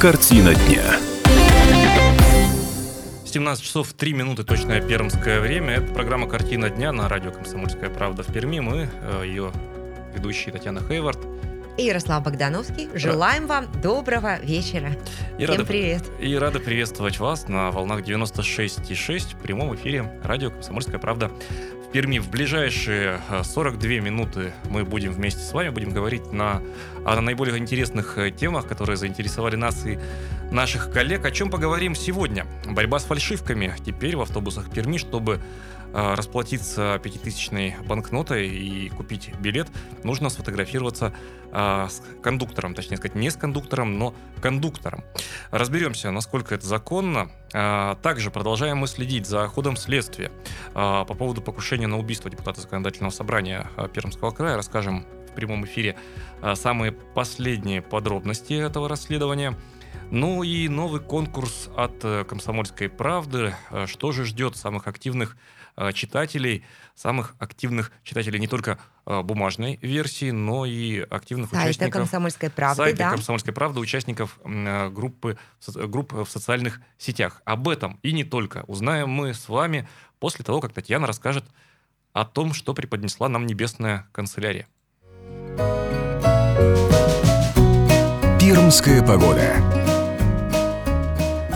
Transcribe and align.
Картина 0.00 0.54
дня. 0.54 0.82
17 3.26 3.62
часов 3.62 3.92
3 3.92 4.14
минуты 4.14 4.44
точное 4.44 4.80
пермское 4.80 5.40
время. 5.40 5.74
Это 5.74 5.92
программа 5.92 6.26
«Картина 6.26 6.70
дня» 6.70 6.90
на 6.90 7.06
радио 7.06 7.30
«Комсомольская 7.30 7.90
правда» 7.90 8.22
в 8.22 8.32
Перми. 8.32 8.60
Мы, 8.60 8.88
э, 9.02 9.24
ее 9.26 9.52
ведущие 10.14 10.54
Татьяна 10.54 10.80
Хейвард. 10.80 11.18
И 11.80 11.84
Ярослав 11.84 12.22
Богдановский. 12.22 12.90
Желаем 12.94 13.46
вам 13.46 13.66
доброго 13.80 14.38
вечера. 14.40 14.90
И 15.38 15.44
Всем 15.44 15.56
рады, 15.56 15.64
привет. 15.64 16.02
И 16.20 16.36
рады 16.36 16.60
приветствовать 16.60 17.18
вас 17.18 17.48
на 17.48 17.70
волнах 17.70 18.02
96,6 18.02 19.34
в 19.34 19.40
прямом 19.40 19.74
эфире 19.76 20.12
радио 20.22 20.50
«Комсомольская 20.50 20.98
правда» 20.98 21.30
в 21.88 21.90
Перми. 21.90 22.18
В 22.18 22.28
ближайшие 22.28 23.22
э, 23.30 23.42
42 23.42 23.92
минуты 24.00 24.52
мы 24.68 24.84
будем 24.84 25.12
вместе 25.12 25.40
с 25.40 25.54
вами, 25.54 25.70
будем 25.70 25.88
говорить 25.88 26.30
на, 26.32 26.60
о 27.06 27.18
наиболее 27.18 27.56
интересных 27.56 28.18
э, 28.18 28.30
темах, 28.30 28.68
которые 28.68 28.98
заинтересовали 28.98 29.56
нас 29.56 29.86
и 29.86 29.98
наших 30.50 30.92
коллег. 30.92 31.24
О 31.24 31.30
чем 31.30 31.48
поговорим 31.48 31.94
сегодня? 31.94 32.46
Борьба 32.66 32.98
с 32.98 33.04
фальшивками 33.04 33.74
теперь 33.86 34.16
в 34.16 34.20
автобусах 34.20 34.70
Перми, 34.70 34.98
чтобы 34.98 35.36
э, 35.36 35.40
расплатиться 35.92 37.00
пятитысячной 37.02 37.76
банкнотой 37.86 38.48
и 38.48 38.88
купить 38.90 39.32
билет, 39.40 39.68
нужно 40.04 40.30
сфотографироваться 40.30 41.12
э, 41.52 41.86
с 41.88 42.02
кондуктором, 42.22 42.74
точнее 42.74 42.96
сказать, 42.96 43.16
не 43.16 43.30
с 43.30 43.36
кондуктором, 43.36 43.98
но 43.98 44.14
кондуктором. 44.40 45.04
Разберемся, 45.50 46.10
насколько 46.10 46.54
это 46.54 46.66
законно. 46.66 47.30
А, 47.52 47.96
Также 47.96 48.30
продолжаем 48.30 48.78
мы 48.78 48.86
следить 48.86 49.26
за 49.26 49.46
ходом 49.48 49.76
следствия 49.76 50.30
по 50.72 51.04
поводу 51.04 51.42
покушения 51.42 51.86
на 51.86 51.98
убийство 51.98 52.30
депутата 52.30 52.60
законодательного 52.60 53.10
собрания 53.10 53.68
Пермского 53.92 54.30
края. 54.30 54.56
Расскажем 54.56 55.04
в 55.30 55.34
прямом 55.34 55.64
эфире 55.64 55.96
самые 56.54 56.92
последние 56.92 57.82
подробности 57.82 58.54
этого 58.54 58.88
расследования. 58.88 59.56
Ну 60.10 60.42
и 60.42 60.68
новый 60.68 61.00
конкурс 61.00 61.68
от 61.76 62.04
э, 62.04 62.24
«Комсомольской 62.24 62.88
правды». 62.88 63.54
Э, 63.70 63.86
Что 63.86 64.10
же 64.10 64.24
ждет 64.24 64.56
самых 64.56 64.88
активных 64.88 65.36
э, 65.76 65.92
читателей, 65.92 66.64
самых 66.94 67.34
активных 67.38 67.92
читателей 68.02 68.38
не 68.38 68.48
только 68.48 68.78
бумажной 69.04 69.78
версии, 69.82 70.30
но 70.30 70.66
и 70.66 71.00
активных 71.00 71.50
Сайта 71.50 71.64
участников 71.64 72.02
«Комсомольской 72.02 72.50
правды», 72.50 72.76
сайта 72.76 72.98
да. 72.98 73.10
«Комсомольской 73.10 73.52
правды» 73.52 73.80
участников 73.80 74.38
группы, 74.44 75.36
групп 75.66 76.12
в 76.12 76.26
социальных 76.26 76.80
сетях. 76.98 77.42
Об 77.44 77.68
этом 77.68 77.98
и 78.02 78.12
не 78.12 78.24
только 78.24 78.64
узнаем 78.68 79.08
мы 79.08 79.34
с 79.34 79.48
вами 79.48 79.88
после 80.20 80.44
того, 80.44 80.60
как 80.60 80.72
Татьяна 80.72 81.06
расскажет 81.06 81.44
о 82.12 82.24
том, 82.24 82.52
что 82.52 82.74
преподнесла 82.74 83.28
нам 83.28 83.46
небесная 83.46 84.06
канцелярия. 84.12 84.68
Пермская 88.38 89.02
погода. 89.02 89.79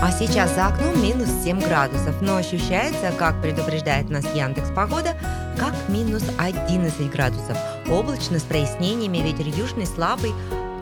А 0.05 0.13
сейчас 0.13 0.55
за 0.55 0.67
окном 0.67 1.03
минус 1.03 1.31
7 1.45 1.61
градусов, 1.61 2.21
но 2.21 2.37
ощущается, 2.37 3.11
как 3.19 3.41
предупреждает 3.41 4.11
нас 4.11 4.27
Яндекс 4.35 4.69
Погода, 4.69 5.17
как 5.59 5.73
минус 5.89 6.23
11 6.37 7.11
градусов. 7.11 7.57
Облачно 7.91 8.39
с 8.39 8.43
прояснениями, 8.43 9.17
ветер 9.17 9.47
южный 9.47 9.87
слабый, 9.87 10.35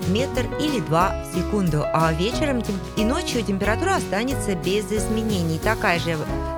метр 0.08 0.48
или 0.58 0.80
два 0.80 1.22
в 1.22 1.36
секунду. 1.36 1.84
А 1.94 2.12
вечером 2.12 2.64
и 2.96 3.04
ночью 3.04 3.44
температура 3.44 3.94
останется 3.94 4.56
без 4.56 4.90
изменений. 4.90 5.60
Такая 5.62 6.00
же 6.00 6.16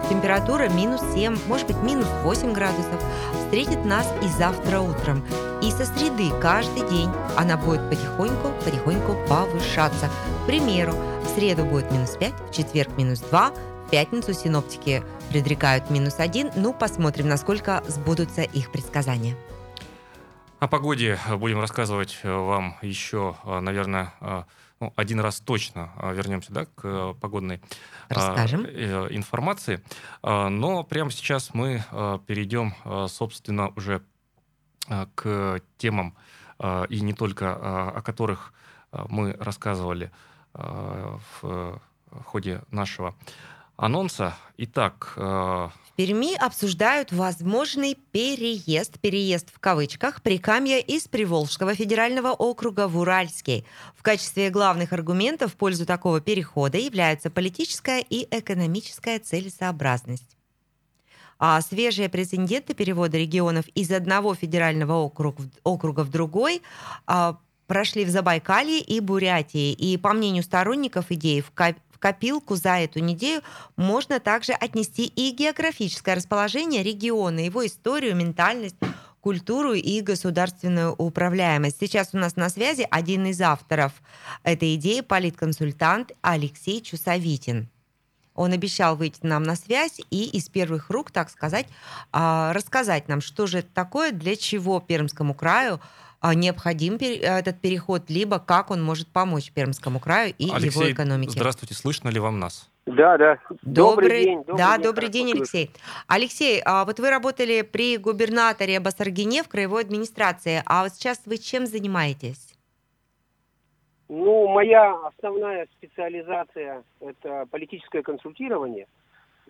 температура 0.08 0.70
минус 0.70 1.02
7, 1.12 1.36
может 1.46 1.66
быть 1.66 1.76
минус 1.82 2.08
8 2.22 2.54
градусов. 2.54 2.98
Встретит 3.44 3.84
нас 3.84 4.06
и 4.22 4.28
завтра 4.38 4.80
утром. 4.80 5.22
И 5.62 5.70
со 5.70 5.84
среды 5.84 6.30
каждый 6.40 6.88
день 6.88 7.10
она 7.36 7.58
будет 7.58 7.90
потихоньку, 7.90 8.52
потихоньку 8.64 9.18
повышаться. 9.28 10.08
К 10.42 10.46
примеру, 10.46 10.94
в 11.24 11.26
среду 11.28 11.64
будет 11.64 11.90
минус 11.90 12.16
5, 12.16 12.32
в 12.50 12.52
четверг 12.52 12.96
минус 12.98 13.20
2, 13.20 13.50
в 13.50 13.90
пятницу 13.90 14.34
синоптики 14.34 15.02
предрекают 15.30 15.88
минус 15.90 16.16
1. 16.18 16.52
Ну, 16.56 16.74
посмотрим, 16.74 17.28
насколько 17.28 17.82
сбудутся 17.88 18.42
их 18.42 18.70
предсказания. 18.70 19.34
О 20.60 20.68
погоде 20.68 21.18
будем 21.38 21.60
рассказывать 21.60 22.20
э, 22.22 22.30
вам 22.30 22.76
еще, 22.82 23.36
э, 23.44 23.60
наверное, 23.60 24.12
э, 24.20 24.42
ну, 24.80 24.92
один 24.96 25.20
раз 25.20 25.40
точно 25.40 25.92
вернемся 26.12 26.52
да, 26.52 26.66
к 26.66 27.14
погодной 27.14 27.60
Расскажем. 28.08 28.66
информации. 28.66 29.82
Но 30.22 30.82
прямо 30.82 31.10
сейчас 31.10 31.54
мы 31.54 31.84
перейдем, 32.26 32.74
собственно, 33.08 33.72
уже 33.76 34.02
к 35.14 35.60
темам, 35.78 36.16
и 36.88 37.00
не 37.00 37.14
только 37.14 37.54
о 37.96 38.02
которых 38.02 38.52
мы 38.90 39.36
рассказывали 39.38 40.10
в 40.54 41.20
э, 41.42 41.78
ходе 42.24 42.62
нашего 42.70 43.14
анонса. 43.76 44.36
Итак, 44.56 45.14
э, 45.16 45.20
В 45.20 45.96
Перми 45.96 46.34
обсуждают 46.34 47.12
возможный 47.12 47.96
переезд, 48.12 49.00
переезд 49.00 49.50
в 49.52 49.58
кавычках, 49.58 50.22
Прикамья 50.22 50.78
из 50.78 51.08
Приволжского 51.08 51.74
федерального 51.74 52.28
округа 52.30 52.88
в 52.88 52.96
Уральский. 52.98 53.64
В 53.96 54.02
качестве 54.02 54.50
главных 54.50 54.92
аргументов 54.92 55.52
в 55.52 55.56
пользу 55.56 55.86
такого 55.86 56.20
перехода 56.20 56.78
являются 56.78 57.30
политическая 57.30 58.00
и 58.00 58.26
экономическая 58.30 59.18
целесообразность. 59.18 60.36
А 61.38 61.60
свежие 61.60 62.08
прецеденты 62.08 62.74
перевода 62.74 63.18
регионов 63.18 63.66
из 63.74 63.90
одного 63.90 64.34
федерального 64.34 64.94
округ- 64.94 65.40
округа 65.64 66.04
в 66.04 66.10
другой 66.10 66.62
а, 67.06 67.38
прошли 67.66 68.04
в 68.04 68.10
Забайкалье 68.10 68.80
и 68.80 69.00
Бурятии. 69.00 69.72
И 69.72 69.96
по 69.96 70.12
мнению 70.12 70.42
сторонников 70.42 71.10
идеи, 71.10 71.40
в 71.40 71.52
копилку 71.98 72.56
за 72.56 72.78
эту 72.80 72.98
неделю 72.98 73.42
можно 73.76 74.20
также 74.20 74.52
отнести 74.52 75.06
и 75.06 75.30
географическое 75.30 76.14
расположение 76.14 76.82
региона, 76.82 77.40
его 77.40 77.66
историю, 77.66 78.14
ментальность, 78.14 78.76
культуру 79.24 79.72
и 79.72 80.02
государственную 80.02 80.92
управляемость. 80.92 81.78
Сейчас 81.80 82.10
у 82.12 82.18
нас 82.18 82.36
на 82.36 82.50
связи 82.50 82.86
один 82.90 83.24
из 83.24 83.40
авторов 83.40 83.92
этой 84.42 84.74
идеи, 84.74 85.00
политконсультант 85.00 86.12
Алексей 86.20 86.82
Чусовитин. 86.82 87.70
Он 88.34 88.52
обещал 88.52 88.96
выйти 88.96 89.20
нам 89.22 89.42
на 89.42 89.56
связь 89.56 90.00
и 90.10 90.24
из 90.24 90.48
первых 90.48 90.90
рук, 90.90 91.10
так 91.10 91.30
сказать, 91.30 91.66
а, 92.12 92.52
рассказать 92.52 93.08
нам, 93.08 93.22
что 93.22 93.46
же 93.46 93.60
это 93.60 93.68
такое, 93.72 94.12
для 94.12 94.36
чего 94.36 94.80
Пермскому 94.80 95.32
краю 95.34 95.80
необходим 96.32 96.98
пере- 96.98 97.18
этот 97.18 97.60
переход, 97.60 98.08
либо 98.08 98.38
как 98.38 98.70
он 98.70 98.82
может 98.82 99.08
помочь 99.08 99.52
Пермскому 99.52 100.00
краю 100.00 100.34
и 100.38 100.44
его 100.44 100.56
Алексей, 100.56 100.92
экономике. 100.92 101.32
здравствуйте, 101.32 101.74
слышно 101.74 102.08
ли 102.08 102.18
вам 102.18 102.38
нас? 102.38 102.70
Да, 102.86 103.16
да. 103.16 103.38
Добрый, 103.62 104.24
день. 104.24 104.44
да, 104.46 104.76
день, 104.76 104.84
добрый 104.84 105.08
день. 105.08 105.32
Алексей. 105.32 105.70
Алексей, 106.06 106.60
а 106.64 106.84
вот 106.84 107.00
вы 107.00 107.10
работали 107.10 107.62
при 107.62 107.96
губернаторе 107.96 108.78
Басаргине 108.80 109.42
в 109.42 109.48
краевой 109.48 109.82
администрации, 109.82 110.62
а 110.66 110.82
вот 110.82 110.92
сейчас 110.92 111.22
вы 111.24 111.38
чем 111.38 111.66
занимаетесь? 111.66 112.54
Ну, 114.08 114.48
моя 114.48 114.94
основная 115.06 115.66
специализация– 115.78 116.84
это 117.00 117.46
политическое 117.50 118.02
консультирование, 118.02 118.86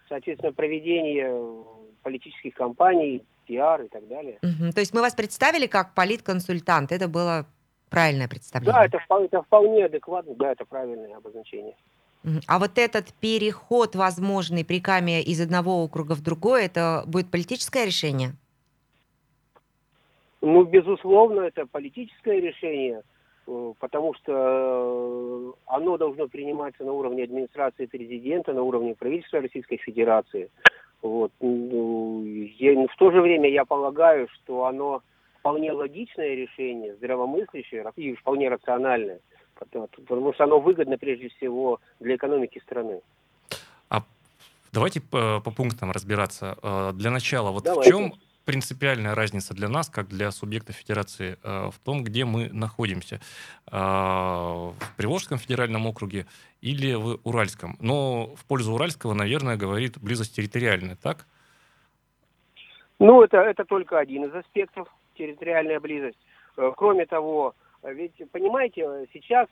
соответственно, 0.09 0.53
проведение 0.53 1.65
политических 2.03 2.55
кампаний, 2.55 3.25
пиар 3.45 3.83
и 3.83 3.89
так 3.89 4.07
далее. 4.09 4.39
Мгм, 4.43 4.73
То 4.73 4.81
есть 4.81 4.95
мы 4.95 5.01
вас 5.01 5.15
представили 5.15 5.67
как 5.67 5.95
политконсультант, 5.95 6.93
это 6.93 7.09
было 7.09 7.47
правильное 7.91 8.29
представление? 8.29 8.75
Да, 8.75 8.85
это, 8.85 8.99
это 9.25 9.43
вполне 9.43 9.85
адекватно, 9.85 10.35
да, 10.35 10.53
это 10.53 10.65
правильное 10.65 11.17
обозначение. 11.17 11.75
А 12.47 12.59
вот 12.59 12.79
этот 12.79 13.13
переход 13.21 13.95
возможный 13.95 14.65
при 14.65 14.81
Каме 14.81 15.23
из 15.23 15.41
одного 15.41 15.85
округа 15.85 16.15
в 16.15 16.23
другой, 16.23 16.65
это 16.65 17.05
будет 17.07 17.31
политическое 17.31 17.85
решение? 17.85 18.33
Ну, 20.41 20.65
безусловно, 20.65 21.41
это 21.41 21.67
политическое 21.67 22.41
решение, 22.41 23.03
э, 23.47 23.73
потому 23.79 24.15
что 24.15 24.33
э, 24.33 25.53
оно 25.67 25.97
должно 25.97 26.29
приниматься 26.29 26.85
на 26.85 26.93
уровне 26.93 27.25
администрации 27.25 27.87
президента, 27.87 28.53
на 28.53 28.63
уровне 28.63 28.95
правительства 28.95 29.41
Российской 29.41 29.77
Федерации. 29.77 30.51
Вот. 31.05 31.31
Я- 31.41 32.87
в 32.89 32.97
то 32.97 33.11
же 33.11 33.21
время 33.21 33.51
я 33.51 33.67
полагаю, 33.67 34.27
что 34.33 34.65
оно 34.65 35.03
вполне 35.39 35.71
логичное 35.71 36.35
решение, 36.35 36.95
здравомыслящее 36.95 37.83
ра- 37.83 37.93
и 37.97 38.15
вполне 38.15 38.49
рациональное, 38.49 39.21
потому, 39.55 40.33
что 40.33 40.45
оно 40.45 40.61
выгодно 40.61 40.97
прежде 40.97 41.29
всего 41.29 41.79
для 42.01 42.17
экономики 42.17 42.59
страны. 42.65 43.03
Давайте 44.73 45.01
по, 45.01 45.41
по 45.41 45.53
пунктам 45.53 45.93
разбираться. 45.93 46.57
Э, 46.61 46.91
Для 46.95 47.13
начала, 47.13 47.53
вот 47.53 47.63
Давайте. 47.63 47.93
в 47.93 47.97
чем 47.97 48.13
принципиальная 48.45 49.15
разница 49.15 49.55
для 49.55 49.69
нас, 49.69 49.89
как 49.89 50.09
для 50.09 50.31
субъекта 50.31 50.73
федерации, 50.73 51.39
э, 51.43 51.71
в 51.71 51.79
том, 51.85 52.05
где 52.05 52.25
мы 52.25 52.51
находимся? 52.53 53.21
Э, 53.71 53.77
В 53.77 54.75
Приволжском 54.97 55.39
федеральном 55.39 55.87
округе 55.87 56.27
или 56.61 56.95
в 56.95 57.21
Уральском? 57.25 57.77
Но 57.81 58.35
в 58.37 58.45
пользу 58.45 58.73
Уральского, 58.75 59.15
наверное, 59.15 59.57
говорит 59.57 59.99
близость 60.01 60.37
территориальная, 60.37 60.97
так? 60.97 61.27
Ну, 62.99 63.23
это, 63.23 63.39
это 63.39 63.65
только 63.65 63.99
один 63.99 64.25
из 64.25 64.35
аспектов, 64.35 64.89
территориальная 65.19 65.81
близость. 65.81 66.19
Э, 66.57 66.73
Кроме 66.77 67.07
того, 67.07 67.55
ведь, 67.83 68.15
понимаете, 68.31 69.07
сейчас 69.13 69.49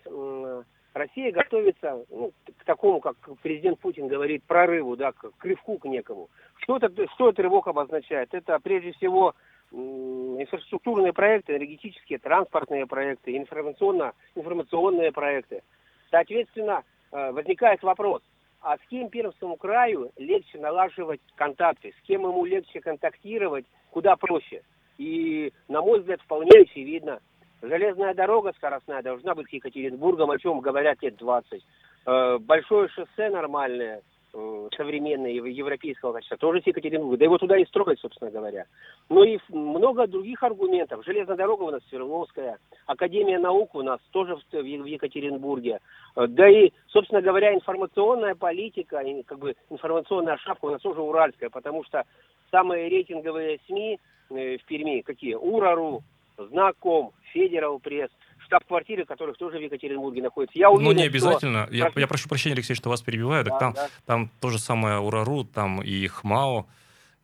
Россия 0.94 1.32
готовится 1.32 2.04
ну, 2.10 2.32
к 2.58 2.64
такому, 2.64 3.00
как 3.00 3.16
президент 3.42 3.78
Путин 3.80 4.08
говорит, 4.08 4.44
прорыву, 4.44 4.96
да, 4.96 5.12
к, 5.12 5.32
рывку 5.42 5.78
к 5.78 5.86
некому. 5.86 6.28
Что, 6.56 6.76
это, 6.76 6.90
что 7.14 7.30
этот 7.30 7.40
рывок 7.40 7.66
обозначает? 7.66 8.34
Это 8.34 8.58
прежде 8.60 8.92
всего 8.92 9.34
инфраструктурные 9.72 11.14
проекты, 11.14 11.52
энергетические, 11.52 12.18
транспортные 12.18 12.86
проекты, 12.86 13.36
информационно, 13.36 14.12
информационные 14.34 15.12
проекты. 15.12 15.62
Соответственно, 16.10 16.84
э, 17.10 17.32
возникает 17.32 17.82
вопрос, 17.82 18.22
а 18.60 18.76
с 18.76 18.80
кем 18.90 19.08
Пермскому 19.08 19.56
краю 19.56 20.12
легче 20.18 20.58
налаживать 20.58 21.20
контакты, 21.36 21.94
с 21.98 22.06
кем 22.06 22.22
ему 22.22 22.44
легче 22.44 22.80
контактировать, 22.80 23.64
куда 23.90 24.16
проще? 24.16 24.62
И, 24.98 25.52
на 25.68 25.80
мой 25.80 26.00
взгляд, 26.00 26.20
вполне 26.20 26.60
очевидно, 26.60 27.20
железная 27.62 28.14
дорога 28.14 28.52
скоростная 28.56 29.02
должна 29.02 29.34
быть 29.34 29.52
Екатеринбургом, 29.52 30.30
о 30.30 30.38
чем 30.38 30.60
говорят 30.60 31.02
лет 31.02 31.16
20. 31.16 31.64
Э, 32.04 32.38
большое 32.38 32.88
шоссе 32.88 33.30
нормальное, 33.30 34.02
Э, 34.34 34.68
современные 34.74 35.36
европейского 35.36 36.14
качества, 36.14 36.38
тоже 36.38 36.62
с 36.62 36.66
Екатеринбурга. 36.66 37.18
Да 37.18 37.24
его 37.26 37.36
туда 37.36 37.58
и 37.58 37.66
строят, 37.66 38.00
собственно 38.00 38.30
говоря. 38.30 38.64
Ну 39.10 39.24
и 39.24 39.38
много 39.50 40.06
других 40.06 40.42
аргументов. 40.42 41.04
Железная 41.04 41.36
дорога 41.36 41.64
у 41.64 41.70
нас 41.70 41.82
Свердловская, 41.90 42.56
Академия 42.86 43.38
наук 43.38 43.74
у 43.74 43.82
нас 43.82 44.00
тоже 44.10 44.38
в 44.50 44.64
Екатеринбурге. 44.86 45.80
Э, 46.16 46.26
да 46.28 46.48
и, 46.48 46.72
собственно 46.88 47.20
говоря, 47.20 47.52
информационная 47.54 48.34
политика, 48.34 49.02
как 49.26 49.38
бы 49.38 49.54
информационная 49.68 50.38
шапка 50.38 50.64
у 50.64 50.70
нас 50.70 50.80
тоже 50.80 51.02
уральская, 51.02 51.50
потому 51.50 51.84
что 51.84 52.04
самые 52.50 52.88
рейтинговые 52.88 53.60
СМИ 53.66 54.00
в 54.30 54.64
Перми 54.66 55.02
какие? 55.02 55.34
Урару, 55.34 56.02
Знаком, 56.48 57.12
Федерал 57.32 57.78
Пресс– 57.78 58.10
штаб-квартиры, 58.52 59.04
которых 59.04 59.36
тоже 59.38 59.58
в 59.58 59.62
Екатеринбурге 59.62 60.22
находится. 60.22 60.58
Я 60.58 60.70
уверен, 60.70 60.84
ну, 60.84 60.92
не 60.92 61.06
обязательно. 61.06 61.66
Что... 61.66 61.74
Я, 61.74 61.90
я 61.94 62.06
прошу 62.06 62.28
прощения, 62.28 62.54
Алексей, 62.54 62.74
что 62.74 62.90
вас 62.90 63.00
перебиваю. 63.00 63.44
Да, 63.44 63.58
там, 63.58 63.72
да. 63.72 63.88
там 64.04 64.30
то 64.40 64.50
же 64.50 64.58
самое 64.58 64.98
Урару, 64.98 65.44
там 65.44 65.80
и 65.82 66.06
ХМАО, 66.06 66.66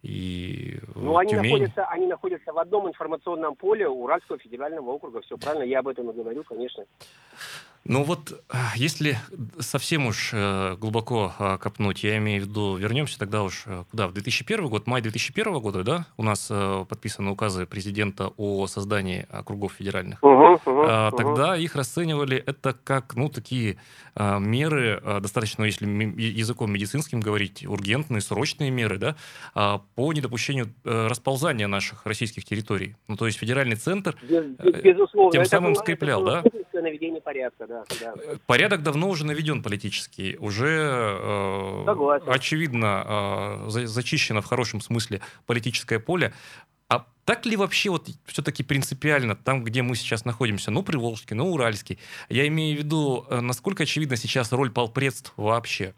и 0.02 0.78
Ну, 0.94 1.16
они 1.16 1.34
находятся, 1.34 1.84
они 1.86 2.06
находятся 2.06 2.52
в 2.52 2.58
одном 2.58 2.88
информационном 2.88 3.56
поле 3.56 3.88
Уральского 3.88 4.38
федерального 4.38 4.90
округа. 4.90 5.20
Все 5.22 5.36
правильно, 5.36 5.64
я 5.64 5.80
об 5.80 5.88
этом 5.88 6.10
и 6.10 6.14
говорю, 6.14 6.44
конечно. 6.44 6.84
Ну 7.84 8.02
вот, 8.02 8.32
э, 8.32 8.56
если 8.76 9.16
совсем 9.60 10.06
уж 10.06 10.30
э, 10.34 10.76
глубоко 10.78 11.32
э, 11.38 11.58
копнуть, 11.58 12.04
я 12.04 12.18
имею 12.18 12.42
в 12.42 12.46
виду, 12.46 12.76
вернемся 12.76 13.18
тогда 13.18 13.42
уж 13.42 13.64
куда, 13.90 14.08
в 14.08 14.12
2001 14.12 14.68
год, 14.68 14.86
май 14.86 15.00
2001 15.00 15.58
года, 15.60 15.82
да, 15.82 16.06
у 16.16 16.22
нас 16.22 16.52
подписаны 16.88 17.30
указы 17.30 17.66
президента 17.66 18.30
о 18.36 18.66
создании 18.66 19.26
округов 19.30 19.72
федеральных. 19.78 20.22
Угу, 20.22 20.60
угу, 20.64 20.86
тогда 21.16 21.52
угу. 21.52 21.60
их 21.60 21.76
расценивали 21.76 22.36
это 22.36 22.74
как, 22.74 23.14
ну, 23.14 23.28
такие 23.28 23.78
меры, 24.18 25.00
достаточно, 25.20 25.64
если 25.64 25.86
языком 25.86 26.72
медицинским 26.72 27.20
говорить, 27.20 27.64
ургентные, 27.66 28.20
срочные 28.20 28.70
меры, 28.70 28.98
да, 28.98 29.16
по 29.94 30.12
недопущению 30.12 30.72
расползания 30.84 31.68
наших 31.68 32.04
российских 32.04 32.44
территорий. 32.44 32.96
Ну, 33.06 33.16
то 33.16 33.26
есть 33.26 33.38
федеральный 33.38 33.76
центр 33.76 34.16
Безусловно. 34.22 35.32
тем 35.32 35.44
самым 35.44 35.74
скреплял, 35.74 36.24
да? 36.24 36.42
наведение 36.80 37.20
порядка, 37.20 37.66
да 37.68 37.84
да, 38.00 38.14
Порядок 38.46 38.82
давно 38.82 39.10
уже 39.10 39.26
наведен 39.26 39.62
политический, 39.62 40.36
уже 40.38 40.66
э, 40.66 42.20
очевидно 42.26 43.66
э, 43.66 43.68
зачищено 43.68 44.40
в 44.40 44.46
хорошем 44.46 44.80
смысле 44.80 45.20
политическое 45.46 45.98
поле. 45.98 46.32
А 46.88 47.04
так 47.26 47.44
ли 47.44 47.56
вообще 47.56 47.90
вот 47.90 48.06
все-таки 48.24 48.62
принципиально 48.62 49.36
там, 49.36 49.62
где 49.64 49.82
мы 49.82 49.96
сейчас 49.96 50.24
находимся, 50.24 50.70
ну, 50.70 50.82
Приволжский, 50.82 51.36
ну, 51.36 51.52
Уральский, 51.52 51.98
я 52.30 52.48
имею 52.48 52.76
в 52.76 52.78
виду, 52.78 53.26
э, 53.28 53.40
насколько 53.40 53.82
очевидна 53.82 54.16
сейчас 54.16 54.50
роль 54.52 54.70
полпредств 54.70 55.34
вообще? 55.36 55.92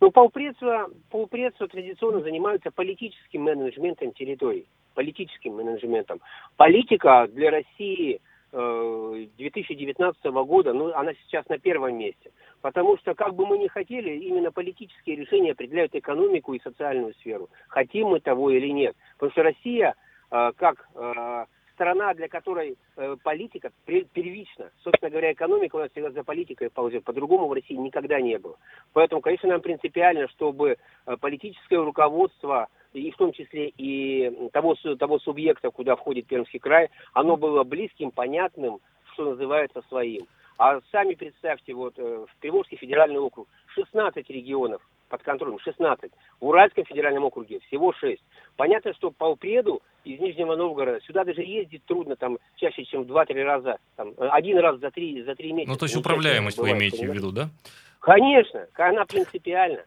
Ну, 0.00 0.10
полпредства, 0.10 0.90
полпредства 1.08 1.66
традиционно 1.68 2.20
занимаются 2.20 2.70
политическим 2.70 3.44
менеджментом 3.44 4.12
территорий, 4.12 4.66
политическим 4.92 5.54
менеджментом. 5.54 6.20
Политика 6.56 7.26
для 7.32 7.50
России– 7.50 8.20
2019 8.54 10.20
э, 10.24 10.30
года, 10.30 10.72
ну, 10.72 10.94
она 10.94 11.12
сейчас 11.14 11.48
на 11.48 11.58
первом 11.58 11.98
месте. 11.98 12.30
Потому 12.62 12.96
что, 12.98 13.14
как 13.14 13.34
бы 13.34 13.46
мы 13.46 13.58
ни 13.58 13.66
хотели, 13.66 14.16
именно 14.16 14.52
политические 14.52 15.16
решения 15.16 15.52
определяют 15.52 15.94
экономику 15.94 16.54
и 16.54 16.62
социальную 16.62 17.14
сферу. 17.14 17.50
Хотим 17.68 18.08
мы 18.08 18.20
того 18.20 18.50
или 18.50 18.68
нет. 18.68 18.96
Потому 19.14 19.32
что 19.32 19.42
Россия, 19.42 19.94
э, 20.30 20.52
как 20.56 20.88
э, 20.94 21.44
страна, 21.74 22.14
для 22.14 22.28
которой 22.28 22.78
политика 23.24 23.72
первична, 23.84 24.70
собственно 24.84 25.10
говоря, 25.10 25.32
экономика 25.32 25.74
у 25.74 25.80
нас 25.80 25.90
всегда 25.90 26.12
за 26.12 26.22
политикой 26.22 26.70
ползет. 26.70 27.02
По-другому 27.02 27.48
в 27.48 27.52
России 27.52 27.74
никогда 27.74 28.20
не 28.20 28.38
было. 28.38 28.56
Поэтому, 28.92 29.20
конечно, 29.20 29.48
нам 29.48 29.60
принципиально, 29.60 30.28
чтобы 30.28 30.76
политическое 31.20 31.78
руководство 31.78 32.68
и 32.94 33.10
в 33.10 33.16
том 33.16 33.32
числе 33.32 33.68
и 33.68 34.48
того, 34.52 34.74
того 34.98 35.18
субъекта, 35.18 35.70
куда 35.70 35.96
входит 35.96 36.26
Пермский 36.26 36.58
край, 36.58 36.90
оно 37.12 37.36
было 37.36 37.64
близким, 37.64 38.10
понятным, 38.10 38.80
что 39.12 39.30
называется, 39.30 39.82
своим. 39.88 40.26
А 40.56 40.80
сами 40.92 41.14
представьте, 41.14 41.74
вот 41.74 41.94
э, 41.98 42.02
в 42.02 42.40
Приволжский 42.40 42.76
федеральный 42.76 43.18
округ 43.18 43.48
16 43.74 44.30
регионов 44.30 44.80
под 45.08 45.22
контролем, 45.22 45.58
16. 45.58 46.12
В 46.40 46.46
Уральском 46.46 46.84
федеральном 46.84 47.24
округе 47.24 47.58
всего 47.66 47.92
6. 47.92 48.22
Понятно, 48.56 48.94
что 48.94 49.10
по 49.10 49.24
упреду 49.24 49.82
из 50.04 50.20
Нижнего 50.20 50.54
Новгорода 50.54 51.00
сюда 51.00 51.24
даже 51.24 51.42
ездить 51.42 51.84
трудно, 51.86 52.14
там, 52.14 52.38
чаще, 52.56 52.84
чем 52.84 53.02
в 53.02 53.10
2-3 53.10 53.42
раза, 53.42 53.78
там, 53.96 54.14
один 54.18 54.58
раз 54.58 54.78
за 54.78 54.90
3, 54.90 55.22
за 55.22 55.34
3 55.34 55.52
месяца. 55.52 55.72
Ну, 55.72 55.76
то 55.78 55.86
есть 55.86 55.96
управляемость 55.96 56.56
бывает, 56.56 56.74
вы 56.74 56.78
имеете 56.78 56.98
понимаете? 56.98 57.20
в 57.20 57.24
виду, 57.24 57.32
да? 57.32 57.48
Конечно, 58.00 58.66
она 58.74 59.04
принципиальна. 59.06 59.84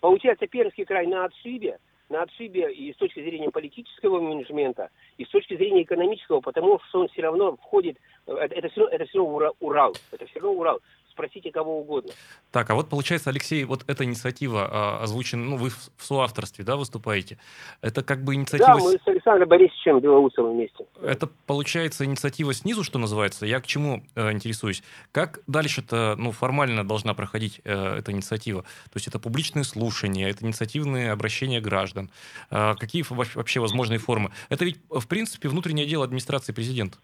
Получается, 0.00 0.46
Пермский 0.46 0.84
край 0.84 1.06
на 1.06 1.24
отшибе, 1.24 1.78
на 2.08 2.22
отшибе 2.22 2.72
и 2.72 2.92
с 2.92 2.96
точки 2.96 3.20
зрения 3.20 3.50
политического 3.50 4.20
менеджмента, 4.20 4.90
и 5.18 5.24
с 5.24 5.28
точки 5.28 5.56
зрения 5.56 5.82
экономического, 5.82 6.40
потому 6.40 6.80
что 6.88 7.00
он 7.00 7.08
все 7.08 7.22
равно 7.22 7.56
входит, 7.56 7.96
э, 8.26 8.34
это, 8.34 8.54
это, 8.54 8.68
все, 8.68 8.86
это 8.88 9.04
все 9.06 9.18
равно 9.18 9.52
Урал, 9.60 9.94
это 10.10 10.26
все 10.26 10.40
равно 10.40 10.58
Урал 10.58 10.80
спросите 11.12 11.50
кого 11.52 11.80
угодно. 11.80 12.12
Так, 12.50 12.68
а 12.70 12.74
вот 12.74 12.88
получается, 12.88 13.30
Алексей, 13.30 13.64
вот 13.64 13.84
эта 13.86 14.04
инициатива 14.04 14.68
а, 14.70 15.02
озвучена, 15.02 15.44
ну, 15.44 15.56
вы 15.56 15.70
в, 15.70 15.90
в 15.96 16.04
соавторстве, 16.04 16.64
да, 16.64 16.76
выступаете? 16.76 17.38
Это 17.80 18.02
как 18.02 18.24
бы 18.24 18.34
инициатива... 18.34 18.78
Да, 18.78 18.84
мы 18.84 18.92
с 18.92 19.06
Александром 19.06 19.48
Борисовичем 19.48 20.00
Белоусовым 20.00 20.56
вместе. 20.56 20.84
Это, 21.02 21.28
получается, 21.46 22.04
инициатива 22.04 22.52
снизу, 22.52 22.82
что 22.82 22.98
называется? 22.98 23.46
Я 23.46 23.60
к 23.60 23.66
чему 23.66 24.02
э, 24.14 24.32
интересуюсь? 24.32 24.82
Как 25.12 25.40
дальше-то, 25.46 26.16
ну, 26.18 26.32
формально 26.32 26.86
должна 26.86 27.14
проходить 27.14 27.60
э, 27.64 27.98
эта 27.98 28.12
инициатива? 28.12 28.62
То 28.62 28.96
есть 28.96 29.08
это 29.08 29.18
публичные 29.18 29.64
слушания, 29.64 30.28
это 30.28 30.44
инициативные 30.44 31.12
обращения 31.12 31.60
граждан. 31.60 32.10
Э, 32.50 32.74
какие 32.78 33.04
вообще 33.08 33.60
возможные 33.60 33.98
формы? 33.98 34.32
Это 34.48 34.64
ведь, 34.64 34.78
в 34.88 35.06
принципе, 35.06 35.48
внутреннее 35.48 35.86
дело 35.86 36.04
администрации 36.04 36.52
президента. 36.52 36.98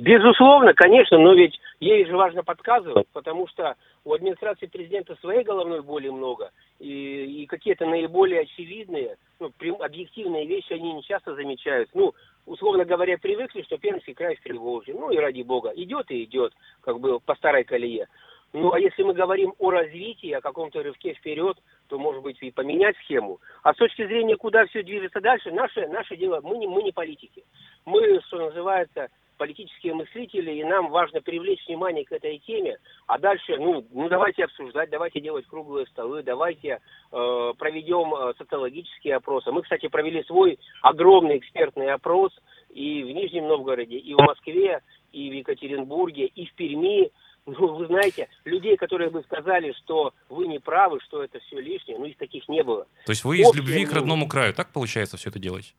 Безусловно, 0.00 0.72
конечно, 0.72 1.18
но 1.18 1.34
ведь 1.34 1.60
ей 1.78 2.06
же 2.06 2.16
важно 2.16 2.42
подсказывать, 2.42 3.06
потому 3.12 3.46
что 3.48 3.74
у 4.06 4.14
администрации 4.14 4.64
президента 4.64 5.14
своей 5.16 5.44
головной 5.44 5.82
боли 5.82 6.08
много, 6.08 6.52
и, 6.78 7.42
и 7.42 7.46
какие-то 7.46 7.84
наиболее 7.84 8.40
очевидные, 8.40 9.18
ну, 9.38 9.52
объективные 9.78 10.46
вещи 10.46 10.72
они 10.72 10.94
не 10.94 11.02
часто 11.02 11.34
замечают. 11.34 11.90
Ну, 11.92 12.14
условно 12.46 12.86
говоря, 12.86 13.18
привыкли, 13.18 13.60
что 13.60 13.76
Пермский 13.76 14.14
край 14.14 14.36
в 14.36 14.42
Приволжье, 14.42 14.94
ну 14.94 15.10
и 15.10 15.18
ради 15.18 15.42
бога, 15.42 15.70
идет 15.76 16.10
и 16.10 16.24
идет, 16.24 16.54
как 16.80 16.98
бы 16.98 17.20
по 17.20 17.34
старой 17.34 17.64
колее. 17.64 18.08
Ну, 18.54 18.72
а 18.72 18.80
если 18.80 19.02
мы 19.02 19.12
говорим 19.12 19.52
о 19.58 19.70
развитии, 19.70 20.32
о 20.32 20.40
каком-то 20.40 20.82
рывке 20.82 21.12
вперед, 21.12 21.58
то, 21.88 21.98
может 21.98 22.22
быть, 22.22 22.38
и 22.40 22.50
поменять 22.50 22.96
схему. 23.04 23.38
А 23.62 23.74
с 23.74 23.76
точки 23.76 24.06
зрения, 24.06 24.36
куда 24.36 24.64
все 24.66 24.82
движется 24.82 25.20
дальше, 25.20 25.52
наше, 25.52 25.86
наше 25.88 26.16
дело, 26.16 26.40
мы 26.42 26.56
не, 26.56 26.66
мы 26.66 26.82
не 26.82 26.90
политики. 26.90 27.44
Мы, 27.84 28.20
что 28.26 28.38
называется, 28.38 29.08
политические 29.40 29.94
мыслители, 29.94 30.52
и 30.52 30.64
нам 30.64 30.90
важно 30.90 31.22
привлечь 31.22 31.66
внимание 31.66 32.04
к 32.04 32.12
этой 32.12 32.38
теме. 32.40 32.76
А 33.06 33.18
дальше, 33.18 33.56
ну, 33.56 33.86
ну 33.90 34.06
давайте 34.10 34.44
обсуждать, 34.44 34.90
давайте 34.90 35.18
делать 35.18 35.46
круглые 35.46 35.86
столы, 35.86 36.22
давайте 36.22 36.78
э, 37.10 37.52
проведем 37.56 38.14
э, 38.14 38.34
социологические 38.36 39.16
опросы. 39.16 39.50
Мы, 39.50 39.62
кстати, 39.62 39.88
провели 39.88 40.22
свой 40.24 40.58
огромный 40.82 41.38
экспертный 41.38 41.90
опрос 41.90 42.38
и 42.68 43.02
в 43.02 43.06
Нижнем 43.06 43.48
Новгороде, 43.48 43.96
и 43.96 44.12
в 44.12 44.18
Москве, 44.18 44.82
и 45.10 45.30
в 45.30 45.32
Екатеринбурге, 45.32 46.26
и 46.26 46.44
в 46.44 46.52
Перми. 46.52 47.10
Ну, 47.46 47.76
вы 47.76 47.86
знаете, 47.86 48.28
людей, 48.44 48.76
которые 48.76 49.08
бы 49.08 49.22
сказали, 49.22 49.72
что 49.82 50.12
вы 50.28 50.48
не 50.48 50.58
правы, 50.58 51.00
что 51.00 51.24
это 51.24 51.40
все 51.40 51.58
лишнее, 51.58 51.98
ну, 51.98 52.04
их 52.04 52.18
таких 52.18 52.46
не 52.46 52.62
было. 52.62 52.86
То 53.06 53.12
есть 53.12 53.24
вы 53.24 53.38
из 53.38 53.54
любви 53.54 53.86
к 53.86 53.92
родному 53.94 54.28
краю, 54.28 54.52
так 54.52 54.70
получается 54.70 55.16
все 55.16 55.30
это 55.30 55.38
делаете? 55.38 55.72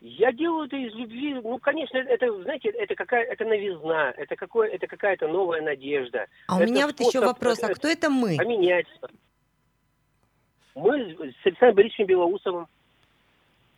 Я 0.00 0.32
делаю 0.32 0.66
это 0.66 0.76
из 0.76 0.94
любви. 0.94 1.34
Ну, 1.34 1.58
конечно, 1.58 1.98
это, 1.98 2.42
знаете, 2.42 2.68
это 2.68 2.94
какая, 2.94 3.24
это 3.24 3.44
новизна, 3.44 4.12
это 4.16 4.36
какое, 4.36 4.68
это 4.68 4.86
какая-то 4.86 5.26
новая 5.26 5.60
надежда. 5.60 6.26
А 6.46 6.56
у 6.56 6.60
меня 6.60 6.86
вот 6.86 7.00
еще 7.00 7.20
вопрос: 7.20 7.62
а 7.62 7.74
кто 7.74 7.88
это 7.88 8.08
мы? 8.08 8.36
Поменять. 8.36 8.86
Мы 10.76 11.16
с 11.42 11.46
Александром 11.46 11.74
Борисовичем 11.74 12.06
Белоусовым. 12.06 12.66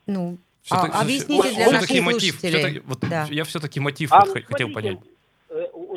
Ну, 0.07 0.37
а, 0.69 1.00
объясните 1.00 1.55
для 1.55 1.71
наших 1.71 2.03
мотив, 2.03 2.39
слушателей. 2.39 2.81
Вот 2.81 2.99
да. 3.00 3.27
Я 3.31 3.45
все-таки 3.45 3.81
мотив 3.81 4.12
а, 4.12 4.27
вот 4.27 4.45
хотел 4.45 4.71
понять. 4.73 4.99
Э, 5.49 5.67
у 5.73 5.91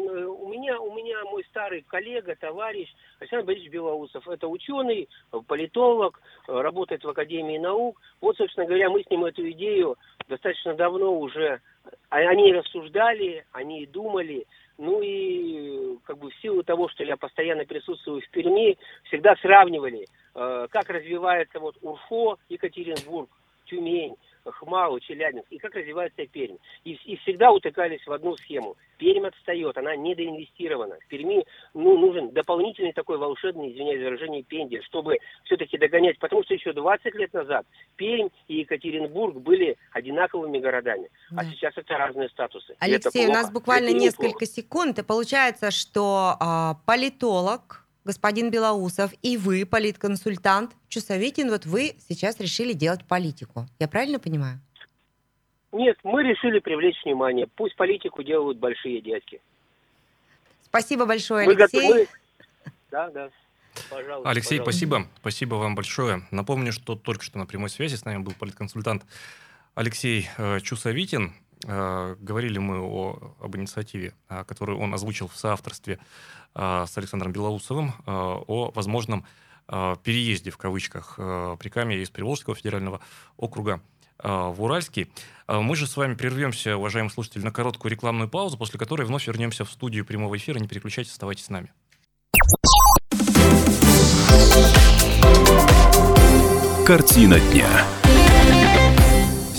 старый 1.53 1.84
коллега, 1.88 2.36
товарищ 2.36 2.89
Александр 3.20 3.46
Борисович 3.46 3.72
Белоусов. 3.72 4.27
Это 4.27 4.48
ученый, 4.48 5.08
политолог, 5.48 6.20
работает 6.48 7.03
в 7.03 7.10
Академии 7.10 7.60
наук. 7.60 8.01
Вот, 8.22 8.38
собственно 8.38 8.65
говоря, 8.65 8.89
мы 8.89 9.03
с 9.03 9.10
ним 9.10 9.24
эту 9.25 9.50
идею 9.51 9.96
достаточно 10.27 10.74
давно 10.74 11.18
уже, 11.20 11.62
они 12.10 12.53
рассуждали, 12.53 13.46
они 13.51 13.86
думали. 13.86 14.46
Ну 14.77 15.01
и 15.01 15.98
как 16.06 16.18
бы 16.18 16.32
в 16.32 16.36
силу 16.36 16.63
того, 16.63 16.89
что 16.89 17.03
я 17.03 17.15
постоянно 17.15 17.65
присутствую 17.65 18.22
в 18.22 18.30
Перми, 18.30 18.77
всегда 19.06 19.36
сравнивали, 19.36 20.08
э, 20.36 20.68
как 20.72 20.89
развивается 20.89 21.60
вот 21.60 21.75
Урфо, 21.82 22.38
Екатеринбург, 22.50 23.30
Тюмень, 23.65 24.15
Хмау, 24.52 25.00
Челябинск, 25.00 25.48
и 25.50 25.58
как 25.58 25.76
развивается 25.76 26.26
Пермь. 26.28 26.58
И, 26.84 26.94
и 27.06 27.16
всегда 27.18 27.52
утыкались 27.52 28.06
в 28.06 28.12
одну 28.12 28.36
схему. 28.38 28.76
Пермь 28.98 29.26
отстает, 29.26 29.78
она 29.78 29.96
недоинвестирована. 29.96 30.98
В 31.00 31.08
Перми 31.08 31.46
ну, 31.74 31.98
нужен 31.98 32.32
дополнительный 32.32 32.94
такой 32.94 33.18
волшебный, 33.18 33.72
извиняюсь 33.72 34.00
за 34.00 34.06
выражение, 34.06 34.44
пендель, 34.44 34.84
чтобы 34.84 35.18
все-таки 35.46 35.78
догонять. 35.78 36.20
Потому 36.20 36.44
что 36.44 36.54
еще 36.54 36.74
20 36.74 37.16
лет 37.16 37.34
назад 37.34 37.66
Пермь 37.96 38.30
и 38.48 38.60
Екатеринбург 38.60 39.36
были 39.38 39.78
одинаковыми 39.92 40.60
городами. 40.60 41.10
А 41.32 41.36
да. 41.36 41.42
А 41.42 41.46
сейчас 41.46 41.74
это 41.78 41.98
разные 41.98 42.30
статусы. 42.30 42.76
Алексей, 42.80 43.28
у 43.28 43.32
нас 43.32 43.52
буквально 43.52 43.90
несколько 43.90 44.46
секунд. 44.46 45.00
И 45.00 45.04
получается, 45.04 45.72
что 45.72 46.36
а, 46.40 46.76
политолог 46.86 47.83
господин 48.05 48.51
Белоусов, 48.51 49.13
и 49.22 49.38
вы, 49.38 49.65
политконсультант 49.65 50.72
Чусовитин, 50.89 51.50
вот 51.50 51.65
вы 51.65 51.95
сейчас 52.07 52.39
решили 52.39 52.74
делать 52.74 53.05
политику. 53.05 53.65
Я 53.79 53.88
правильно 53.88 54.19
понимаю? 54.19 54.60
Нет, 55.72 55.98
мы 56.03 56.24
решили 56.24 56.60
привлечь 56.60 57.03
внимание. 57.03 57.48
Пусть 57.55 57.75
политику 57.75 58.24
делают 58.24 58.60
большие 58.60 59.01
дядьки. 59.01 59.41
Спасибо 60.62 61.05
большое, 61.05 61.48
мы 61.48 61.53
Алексей. 61.53 61.81
Готовы... 61.81 62.07
Да, 62.91 63.10
да. 63.10 63.29
Пожалуйста, 63.89 64.29
Алексей, 64.29 64.60
пожалуйста. 64.60 64.63
спасибо. 64.63 65.07
Спасибо 65.19 65.55
вам 65.55 65.75
большое. 65.75 66.22
Напомню, 66.29 66.72
что 66.72 66.95
только 66.95 67.24
что 67.24 67.39
на 67.39 67.48
прямой 67.48 67.69
связи 67.69 67.95
с 67.95 68.05
нами 68.05 68.22
был 68.22 68.33
политконсультант 68.33 69.03
Алексей 69.74 70.29
э, 70.38 70.60
Чусовитин. 70.60 71.33
Э, 71.65 72.15
говорили 72.20 72.58
мы 72.58 72.79
о, 72.79 73.36
об 73.39 73.55
инициативе, 73.55 74.13
э, 74.29 74.43
которую 74.46 74.79
он 74.79 74.93
озвучил 74.93 75.27
в 75.27 75.38
соавторстве 75.38 76.00
э, 76.55 76.86
с 76.88 76.98
Александром 76.98 77.32
Белоусовым, 77.32 77.93
о 78.05 78.72
возможном 78.74 79.25
переезде, 79.65 80.51
в 80.51 80.58
кавычках, 80.58 81.15
при 81.15 81.70
Каме 81.70 82.01
из 82.01 82.10
Приволжского 82.10 82.53
федерального 82.53 83.00
округа 83.38 83.82
в 84.22 84.55
Уральский. 84.62 85.10
Мы 85.48 85.77
же 85.77 85.88
с 85.88 85.96
вами 85.96 86.15
прервемся, 86.15 86.75
уважаемые 86.75 87.12
слушатели, 87.12 87.43
на 87.43 87.51
короткую 87.51 87.89
рекламную 87.91 88.29
паузу, 88.29 88.58
после 88.58 88.77
которой 88.77 89.08
вновь 89.08 89.25
вернемся 89.25 89.63
в 89.63 89.72
студию 89.72 90.05
прямого 90.05 90.36
эфира. 90.36 90.60
Не 90.60 90.67
переключайтесь, 90.67 91.13
оставайтесь 91.13 91.46
с 91.46 91.50
нами. 91.50 91.72
Картина 96.86 97.39
дня. 97.39 98.02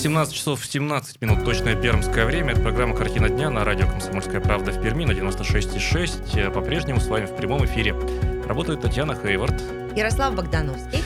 17 0.05 0.35
часов 0.35 0.67
17 0.67 1.23
минут, 1.23 1.47
точное 1.47 1.75
пермское 1.75 2.27
время. 2.27 2.53
Это 2.53 2.61
программа 2.61 2.95
«Картина 2.95 3.31
дня» 3.31 3.49
на 3.49 3.65
радио 3.65 3.89
«Комсомольская 3.89 4.39
правда» 4.39 4.71
в 4.71 4.83
Перми 4.83 5.07
на 5.07 5.13
96,6. 5.13 6.39
Э, 6.39 6.51
по-прежнему 6.51 7.01
с 7.01 7.07
вами 7.07 7.25
в 7.25 7.35
прямом 7.35 7.65
эфире 7.65 7.95
работает 8.47 8.83
Татьяна 8.83 9.15
Хейвард. 9.15 9.55
Ярослав 9.97 10.35
Богдановский. 10.35 11.03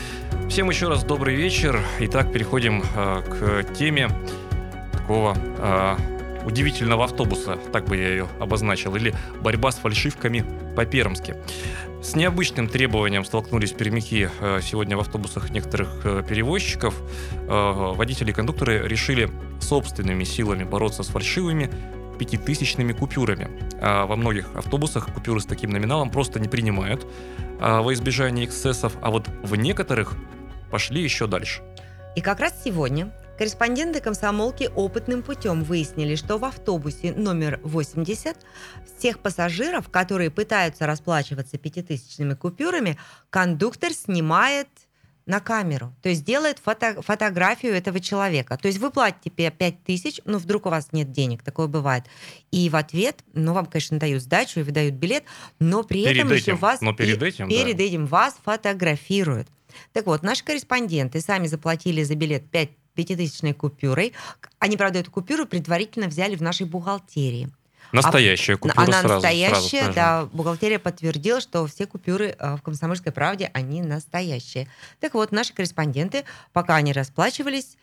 Всем 0.49 0.69
еще 0.69 0.89
раз 0.89 1.05
добрый 1.05 1.33
вечер. 1.33 1.79
Итак, 1.99 2.33
переходим 2.33 2.83
э, 2.93 3.21
к 3.21 3.73
теме 3.73 4.09
такого 4.91 5.33
э, 5.37 5.95
удивительного 6.45 7.05
автобуса, 7.05 7.57
так 7.71 7.85
бы 7.85 7.95
я 7.95 8.09
ее 8.09 8.27
обозначил, 8.41 8.97
или 8.97 9.15
борьба 9.39 9.71
с 9.71 9.77
фальшивками 9.77 10.43
по-пермски. 10.75 11.37
С 12.01 12.15
необычным 12.15 12.69
требованием 12.69 13.25
столкнулись 13.25 13.73
пермяки 13.73 14.29
э, 14.39 14.61
сегодня 14.63 14.95
в 14.95 15.01
автобусах 15.01 15.49
некоторых 15.49 16.05
э, 16.05 16.23
перевозчиков. 16.27 16.95
Э, 17.33 17.93
водители 17.93 18.31
и 18.31 18.33
кондукторы 18.33 18.87
решили 18.87 19.29
собственными 19.59 20.23
силами 20.23 20.63
бороться 20.63 21.03
с 21.03 21.07
фальшивыми 21.07 21.69
пятитысячными 22.17 22.93
купюрами. 22.93 23.49
А 23.81 24.05
во 24.05 24.15
многих 24.15 24.55
автобусах 24.55 25.13
купюры 25.13 25.41
с 25.41 25.45
таким 25.45 25.71
номиналом 25.71 26.09
просто 26.09 26.39
не 26.39 26.47
принимают 26.47 27.05
а, 27.61 27.81
во 27.81 27.93
избежание 27.93 28.45
эксцессов, 28.45 28.93
а 29.01 29.09
вот 29.09 29.27
в 29.43 29.55
некоторых 29.55 30.15
пошли 30.69 31.01
еще 31.01 31.27
дальше. 31.27 31.61
И 32.17 32.21
как 32.21 32.41
раз 32.41 32.53
сегодня 32.63 33.11
Корреспонденты 33.39 34.01
комсомолки 34.01 34.69
опытным 34.75 35.23
путем 35.23 35.63
выяснили, 35.63 36.15
что 36.15 36.37
в 36.37 36.43
автобусе 36.43 37.13
номер 37.13 37.61
80 37.63 38.35
всех 38.97 39.19
пассажиров, 39.19 39.87
которые 39.87 40.29
пытаются 40.29 40.85
расплачиваться 40.85 41.57
пятитысячными 41.57 42.33
купюрами, 42.33 42.97
кондуктор 43.29 43.93
снимает 43.93 44.67
на 45.25 45.39
камеру. 45.39 45.95
То 46.01 46.09
есть 46.09 46.25
делает 46.25 46.59
фото 46.59 47.01
фотографию 47.01 47.75
этого 47.75 48.01
человека. 48.01 48.57
То 48.57 48.67
есть 48.67 48.79
вы 48.79 48.91
платите 48.91 49.29
5 49.29 49.83
тысяч, 49.85 50.19
но 50.25 50.37
вдруг 50.37 50.65
у 50.65 50.69
вас 50.69 50.89
нет 50.91 51.13
денег, 51.13 51.41
такое 51.41 51.67
бывает. 51.67 52.03
И 52.51 52.69
в 52.69 52.75
ответ, 52.75 53.23
ну, 53.31 53.53
вам, 53.53 53.67
конечно, 53.67 53.97
дают 53.99 54.21
сдачу 54.21 54.59
и 54.59 54.63
выдают 54.63 54.95
билет, 54.95 55.23
но 55.59 55.83
при 55.83 56.03
перед 56.03 56.17
этом 56.17 56.31
этим, 56.33 56.35
еще 56.35 56.55
вас... 56.55 56.81
Но 56.81 56.91
перед 56.91 57.23
этим, 57.23 57.47
перед 57.47 57.77
да. 57.77 57.83
этим 57.83 58.05
вас 58.05 58.35
фотографируют. 58.43 59.47
Так 59.93 60.07
вот, 60.07 60.23
наши 60.23 60.43
корреспонденты 60.43 61.21
сами 61.21 61.47
заплатили 61.47 62.03
за 62.03 62.15
билет 62.15 62.49
5 62.49 62.69
пятитысячной 62.99 63.53
купюрой. 63.53 64.11
Они, 64.59 64.75
правда, 64.75 64.99
эту 64.99 65.09
купюру 65.09 65.45
предварительно 65.45 66.07
взяли 66.07 66.35
в 66.35 66.41
нашей 66.41 66.65
бухгалтерии. 66.65 67.49
Настоящая 67.93 68.55
а, 68.55 68.57
купюра 68.57 68.83
Она 68.83 68.99
сразу, 68.99 69.13
настоящая, 69.13 69.83
сразу 69.83 69.93
да. 69.93 70.25
Бухгалтерия 70.33 70.79
подтвердила, 70.79 71.39
что 71.39 71.65
все 71.65 71.87
купюры 71.87 72.35
э, 72.37 72.55
в 72.57 72.61
«Комсомольской 72.61 73.13
правде», 73.13 73.49
они 73.53 73.81
настоящие. 73.81 74.67
Так 74.99 75.13
вот, 75.13 75.31
наши 75.31 75.53
корреспонденты, 75.53 76.25
пока 76.51 76.75
они 76.75 76.91
расплачивались 76.91 77.77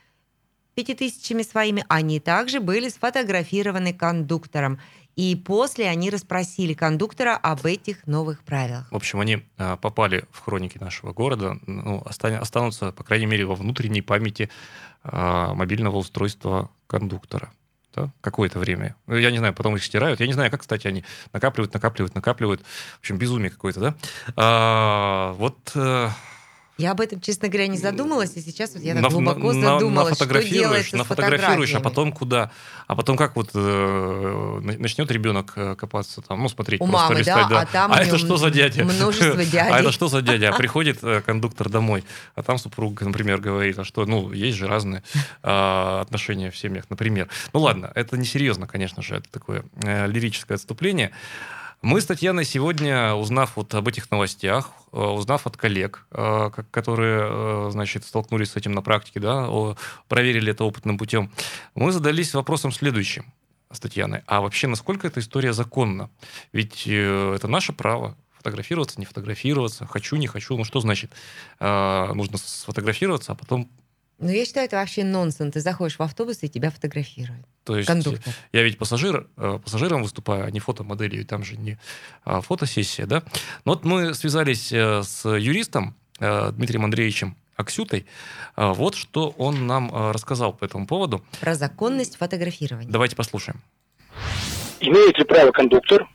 пятитысячами 0.75 1.42
своими, 1.42 1.82
они 1.88 2.20
также 2.20 2.61
были 2.61 2.90
сфотографированы 2.90 3.94
кондуктором. 3.94 4.78
И 5.16 5.35
после 5.35 5.88
они 5.88 6.11
расспросили 6.11 6.75
кондуктора 6.75 7.38
об 7.38 7.64
этих 7.64 8.06
новых 8.06 8.44
правилах. 8.44 8.92
В 8.92 8.96
общем, 8.96 9.20
они 9.20 9.44
а, 9.56 9.78
попали 9.78 10.26
в 10.30 10.40
хроники 10.40 10.76
нашего 10.76 11.14
города, 11.14 11.58
ну, 11.66 12.02
останутся, 12.04 12.92
по 12.92 13.02
крайней 13.02 13.25
мере, 13.25 13.46
во 13.46 13.54
внутренней 13.54 14.02
памяти 14.02 14.50
мобильного 15.12 15.96
устройства 15.96 16.70
кондуктора. 16.86 17.52
Да? 17.94 18.10
Какое-то 18.20 18.58
время. 18.58 18.94
Ну, 19.06 19.16
я 19.16 19.30
не 19.30 19.38
знаю, 19.38 19.54
потом 19.54 19.75
их 19.76 19.82
стирают. 19.82 20.20
Я 20.20 20.26
не 20.26 20.34
знаю, 20.34 20.50
как, 20.50 20.60
кстати, 20.60 20.86
они 20.86 21.04
накапливают, 21.32 21.72
накапливают, 21.72 22.14
накапливают. 22.14 22.60
В 22.96 22.98
общем, 23.00 23.16
безумие 23.16 23.50
какое-то, 23.50 23.80
да? 23.80 23.94
А, 24.36 25.32
вот 25.32 25.72
э, 25.75 26.10
я 26.78 26.90
об 26.90 27.00
этом, 27.00 27.21
честно 27.23 27.49
говоря, 27.49 27.68
не 27.68 27.78
задумалась, 27.78 28.37
и 28.37 28.40
сейчас 28.40 28.75
вот 28.75 28.83
я 28.83 28.92
так 28.92 29.02
на, 29.04 29.09
глубоко 29.09 29.52
на, 29.52 29.78
задумалась, 29.78 30.16
что 30.16 30.42
делается 30.42 30.97
нафотографируешь, 30.97 31.75
а 31.75 31.80
потом 31.80 32.12
куда? 32.12 32.50
А 32.87 32.95
потом 32.95 33.16
как 33.16 33.35
вот 33.35 33.50
э, 33.54 34.61
начнет 34.62 35.11
ребенок 35.11 35.54
э, 35.56 35.75
копаться 35.75 36.21
там, 36.21 36.42
ну, 36.42 36.49
смотреть, 36.50 36.83
У 36.83 36.87
просто 36.87 37.09
мамы, 37.09 37.18
листать, 37.21 37.49
да, 37.49 37.49
да. 37.49 37.61
А, 37.62 37.66
там 37.66 37.92
а 37.92 38.02
это 38.02 38.18
что 38.18 38.37
за 38.37 38.50
дядя? 38.50 38.85
Множество 38.85 39.42
дядей. 39.42 39.73
А 39.73 39.80
это 39.80 39.90
что 39.90 40.09
за 40.09 40.21
дядя? 40.21 40.50
А 40.50 40.52
приходит 40.59 40.99
э, 41.02 41.23
кондуктор 41.23 41.71
домой, 41.71 42.04
а 42.35 42.42
там 42.42 42.59
супруг, 42.59 43.00
например, 43.00 43.40
говорит, 43.40 43.78
а 43.78 43.85
что, 43.85 44.04
ну, 44.04 44.30
есть 44.33 44.59
же 44.59 44.68
разные 44.68 45.02
э, 45.42 46.00
отношения 46.02 46.50
в 46.50 46.59
семьях, 46.59 46.85
например. 46.90 47.28
Ну, 47.54 47.61
ладно, 47.61 47.90
это 47.95 48.18
несерьезно, 48.18 48.66
конечно 48.66 49.02
же, 49.02 49.16
это 49.16 49.30
такое 49.30 49.64
э, 49.83 50.06
лирическое 50.09 50.56
отступление. 50.56 51.12
Мы 51.87 52.00
с 52.00 52.07
Татьяной 52.07 52.45
сегодня, 52.45 53.14
узнав 53.14 53.52
вот 53.55 53.73
об 53.73 53.87
этих 53.87 54.11
новостях, 54.11 54.73
э, 54.93 54.99
узнав 54.99 55.47
от 55.47 55.57
коллег, 55.57 56.05
э, 56.11 56.50
которые, 56.73 57.21
э, 57.23 57.69
значит, 57.71 58.05
столкнулись 58.05 58.50
с 58.50 58.57
этим 58.57 58.73
на 58.73 58.83
практике, 58.83 59.21
да, 59.21 59.49
проверили 60.09 60.50
это 60.50 60.64
опытным 60.64 60.99
путем, 60.99 61.31
мы 61.76 61.93
задались 61.93 62.35
вопросом 62.35 62.73
следующим 62.73 63.33
с 63.71 63.78
Татьяной. 63.78 64.23
А 64.26 64.40
вообще, 64.40 64.66
насколько 64.66 65.07
эта 65.07 65.21
история 65.21 65.52
законна? 65.52 66.11
Ведь 66.52 66.88
это 66.88 67.47
наше 67.47 67.73
право 67.73 68.16
фотографироваться, 68.37 68.99
не 68.99 69.07
фотографироваться, 69.07 69.87
хочу, 69.87 70.16
не 70.16 70.26
хочу. 70.26 70.57
Ну 70.57 70.64
что 70.64 70.81
значит? 70.81 71.12
Нужно 71.61 72.38
сфотографироваться, 72.38 73.31
а 73.31 73.35
потом 73.37 73.71
ну, 74.18 74.30
я 74.30 74.46
считаю, 74.46 74.66
это 74.66 74.76
вообще 74.76 75.04
нонсенс. 75.04 75.52
Ты 75.52 75.61
заходишь 75.61 75.99
в 75.99 76.02
автобус, 76.02 76.38
и 76.42 76.49
тебя 76.49 76.70
фотографируют. 76.70 77.44
То 77.64 77.76
есть 77.76 77.87
Кондуктор. 77.87 78.32
я 78.52 78.62
ведь 78.62 78.78
пассажир, 78.78 79.28
э, 79.37 79.58
пассажиром 79.62 80.02
выступаю, 80.02 80.44
а 80.44 80.50
не 80.50 80.61
фотомоделью, 80.61 81.20
и 81.20 81.25
там 81.25 81.44
же 81.44 81.56
не 81.56 81.78
а, 82.25 82.40
фотосессия, 82.40 83.06
да? 83.06 83.23
Но 83.64 83.73
вот 83.73 83.85
мы 83.85 84.14
связались 84.14 84.73
э, 84.73 85.02
с 85.02 85.28
юристом 85.28 85.96
э, 86.18 86.52
Дмитрием 86.52 86.85
Андреевичем 86.85 87.37
Аксютой. 87.56 88.04
Вот 88.54 88.94
что 88.96 89.30
он 89.38 89.66
нам 89.66 89.90
рассказал 90.12 90.52
по 90.52 90.66
этому 90.66 90.87
поводу. 90.87 91.25
Про 91.40 91.54
законность 91.54 92.18
фотографирования. 92.18 92.90
Давайте 92.90 93.16
послушаем. 93.16 93.62
Имеет 94.80 95.16
ли 95.16 95.25
право 95.25 95.52
кондуктор, 95.52 96.06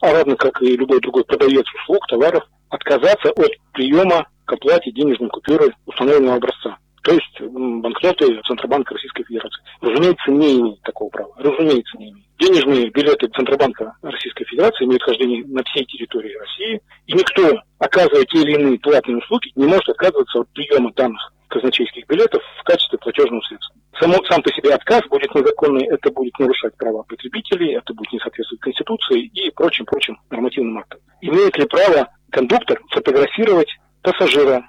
а 0.00 0.12
равно 0.12 0.34
как 0.34 0.60
и 0.62 0.76
любой 0.76 1.00
другой 1.00 1.24
продавец 1.24 1.64
услуг, 1.80 2.04
товаров, 2.08 2.42
отказаться 2.70 3.30
от 3.30 3.52
приема 3.72 4.26
к 4.46 4.52
оплате 4.52 4.90
денежной 4.90 5.28
купюры 5.28 5.72
установленного 5.86 6.38
образца? 6.38 6.78
То 7.02 7.12
есть 7.12 7.40
банкноты 7.40 8.40
Центробанка 8.46 8.94
Российской 8.94 9.24
Федерации. 9.24 9.62
Разумеется, 9.80 10.30
не 10.30 10.60
имеет 10.60 10.82
такого 10.82 11.08
права. 11.08 11.32
Разумеется, 11.36 11.98
не 11.98 12.10
имеет. 12.10 12.26
денежные 12.38 12.90
билеты 12.90 13.28
Центробанка 13.28 13.94
Российской 14.02 14.44
Федерации 14.44 14.84
имеют 14.84 15.02
хождение 15.02 15.44
на 15.46 15.62
всей 15.64 15.84
территории 15.84 16.36
России, 16.36 16.80
и 17.06 17.12
никто, 17.12 17.60
оказывая 17.78 18.24
те 18.24 18.38
или 18.42 18.52
иные 18.52 18.78
платные 18.78 19.18
услуги, 19.18 19.52
не 19.54 19.66
может 19.66 19.88
отказываться 19.88 20.40
от 20.40 20.48
приема 20.50 20.92
данных 20.92 21.32
казначейских 21.48 22.06
билетов 22.06 22.42
в 22.60 22.64
качестве 22.64 22.98
платежного 22.98 23.42
средства. 23.42 23.74
Само, 23.98 24.14
сам 24.28 24.40
по 24.42 24.52
себе 24.52 24.72
отказ 24.72 25.02
будет 25.10 25.34
незаконный, 25.34 25.86
это 25.86 26.10
будет 26.10 26.38
нарушать 26.38 26.76
права 26.76 27.02
потребителей, 27.02 27.76
это 27.76 27.92
будет 27.92 28.12
не 28.12 28.20
соответствовать 28.20 28.62
Конституции 28.62 29.26
и 29.26 29.50
прочим-прочим 29.50 30.16
нормативным 30.30 30.78
актам. 30.78 31.00
Имеет 31.20 31.58
ли 31.58 31.66
право 31.66 32.08
кондуктор 32.30 32.80
фотографировать 32.90 33.68
пассажира 34.02 34.64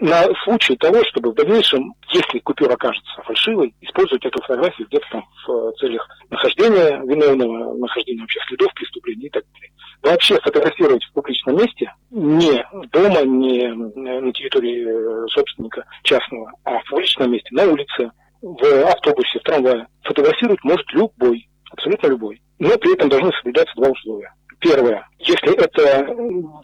на 0.00 0.24
случай 0.44 0.76
того, 0.76 1.02
чтобы 1.10 1.30
в 1.30 1.34
дальнейшем, 1.34 1.94
если 2.12 2.38
купюра 2.40 2.74
окажется 2.74 3.22
фальшивой, 3.24 3.74
использовать 3.80 4.24
эту 4.24 4.40
фотографию 4.42 4.86
где-то 4.88 5.22
в 5.46 5.50
э, 5.50 5.72
целях 5.78 6.08
нахождения 6.30 7.00
виновного, 7.04 7.76
нахождения 7.76 8.20
вообще 8.20 8.40
следов 8.48 8.72
преступления 8.74 9.26
и 9.26 9.30
так 9.30 9.44
далее. 9.52 9.72
Вообще 10.02 10.38
фотографировать 10.40 11.04
в 11.04 11.12
публичном 11.12 11.56
месте 11.56 11.92
не 12.10 12.64
дома, 12.92 13.22
не 13.22 13.68
на 13.68 14.32
территории 14.32 14.86
э, 14.86 15.26
собственника 15.28 15.84
частного, 16.02 16.52
а 16.64 16.78
в 16.78 16.84
публичном 16.88 17.32
месте, 17.32 17.48
на 17.52 17.64
улице, 17.64 18.12
в 18.42 18.62
автобусе, 18.86 19.40
в 19.40 19.42
трамвае, 19.42 19.86
фотографировать 20.02 20.62
может 20.62 20.86
любой, 20.92 21.48
абсолютно 21.72 22.08
любой. 22.08 22.40
Но 22.58 22.76
при 22.78 22.94
этом 22.94 23.08
должны 23.08 23.32
соблюдаться 23.32 23.74
два 23.76 23.88
условия. 23.88 24.32
Первое. 24.60 25.06
Если 25.18 25.54
это 25.54 26.06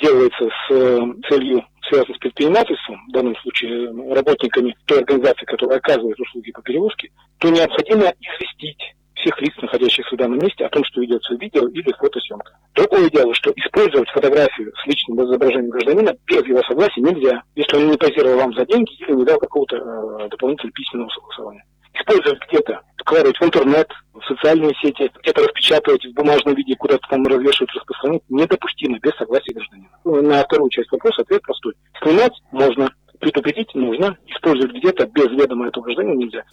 делается 0.00 0.48
с 0.48 0.70
э, 0.70 0.98
целью, 1.28 1.64
связанной 1.88 2.16
с 2.16 2.18
предпринимательством, 2.18 3.00
в 3.08 3.12
данном 3.12 3.36
случае 3.36 3.90
работниками 4.14 4.74
той 4.86 5.00
организации, 5.00 5.44
которая 5.44 5.78
оказывает 5.78 6.18
услуги 6.18 6.52
по 6.52 6.62
перевозке, 6.62 7.10
то 7.38 7.48
необходимо 7.50 8.12
известить 8.20 8.94
всех 9.14 9.40
лиц, 9.40 9.52
находящихся 9.60 10.14
в 10.14 10.18
данном 10.18 10.38
месте, 10.38 10.64
о 10.64 10.68
том, 10.68 10.84
что 10.84 11.00
ведется 11.00 11.34
видео 11.34 11.68
или 11.68 11.92
фотосъемка. 11.92 12.52
Другое 12.74 13.08
дело, 13.10 13.34
что 13.34 13.52
использовать 13.54 14.08
фотографию 14.10 14.72
с 14.82 14.86
личным 14.86 15.24
изображением 15.24 15.70
гражданина 15.70 16.14
без 16.26 16.44
его 16.46 16.62
согласия 16.62 17.00
нельзя, 17.00 17.42
если 17.54 17.76
он 17.76 17.90
не 17.90 17.96
позировал 17.96 18.38
вам 18.38 18.54
за 18.54 18.66
деньги 18.66 18.92
или 19.00 19.12
не 19.12 19.24
дал 19.24 19.38
какого-то 19.38 19.76
э, 19.76 20.28
дополнительного 20.28 20.72
письменного 20.72 21.10
согласования. 21.10 21.64
Использовать 21.94 22.40
где-то, 22.48 22.80
вкладывать 22.98 23.38
в 23.38 23.44
интернет, 23.44 23.88
в 24.22 24.28
социальные 24.28 24.74
сети, 24.80 25.10
где-то 25.22 25.42
распечатывать 25.42 26.04
в 26.04 26.12
бумажном 26.14 26.54
виде, 26.54 26.76
куда-то 26.76 27.06
там 27.08 27.26
развешивать, 27.26 27.74
распространять, 27.74 28.22
недопустимо 28.28 28.98
без 28.98 29.14
согласия 29.16 29.52
гражданина. 29.52 29.88
Ну, 30.04 30.22
на 30.22 30.42
вторую 30.44 30.70
часть 30.70 30.90
вопроса 30.92 31.22
ответ 31.22 31.42
простой. 31.42 31.74
Снимать 32.02 32.32
можно, 32.50 32.88
предупредить 33.20 33.74
нужно, 33.74 34.16
использовать 34.26 34.74
где-то 34.76 35.06
без 35.06 35.30
ведома 35.30 35.68
этого 35.68 35.84
гражданина 35.84 36.14
нельзя. 36.14 36.44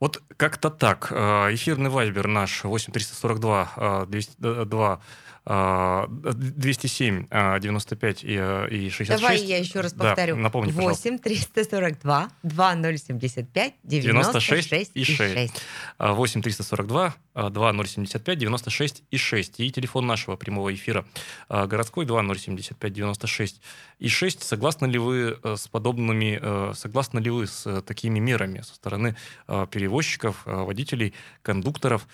Вот 0.00 0.22
как-то 0.36 0.70
так. 0.70 1.08
Э, 1.10 1.52
эфирный 1.52 1.90
вайбер 1.90 2.28
наш 2.28 2.64
8342 2.64 4.06
202 4.08 5.00
207 5.48 7.26
95 7.30 8.24
и, 8.24 8.36
э, 8.38 8.68
и 8.70 8.90
66. 8.90 9.08
Давай 9.08 9.38
я 9.38 9.58
еще 9.58 9.80
раз 9.80 9.94
повторю. 9.94 10.36
Да, 10.36 10.42
напомни, 10.42 10.72
8 10.72 11.18
342 11.18 12.28
2075 12.42 13.74
96 13.82 14.90
и 14.94 15.04
6. 15.04 15.52
8 15.98 16.42
342 16.42 17.14
2075 17.50 18.38
96 18.38 19.02
и 19.10 19.16
6. 19.16 19.60
И 19.60 19.70
телефон 19.70 20.06
нашего 20.06 20.36
прямого 20.36 20.74
эфира 20.74 21.04
э, 21.48 21.66
городской 21.66 22.04
2075 22.06 22.92
96 22.92 23.60
и 23.98 24.08
6. 24.08 24.42
Согласны 24.42 24.86
ли 24.86 24.98
вы 24.98 25.38
с 25.44 25.68
подобными, 25.68 26.74
согласны 26.74 27.18
ли 27.18 27.30
вы 27.30 27.46
с 27.46 27.82
такими 27.82 28.18
мерами 28.18 28.60
со 28.60 28.74
стороны 28.74 29.16
перевозчиков, 29.46 30.42
водителей, 30.44 31.14
кондукторов? 31.42 32.06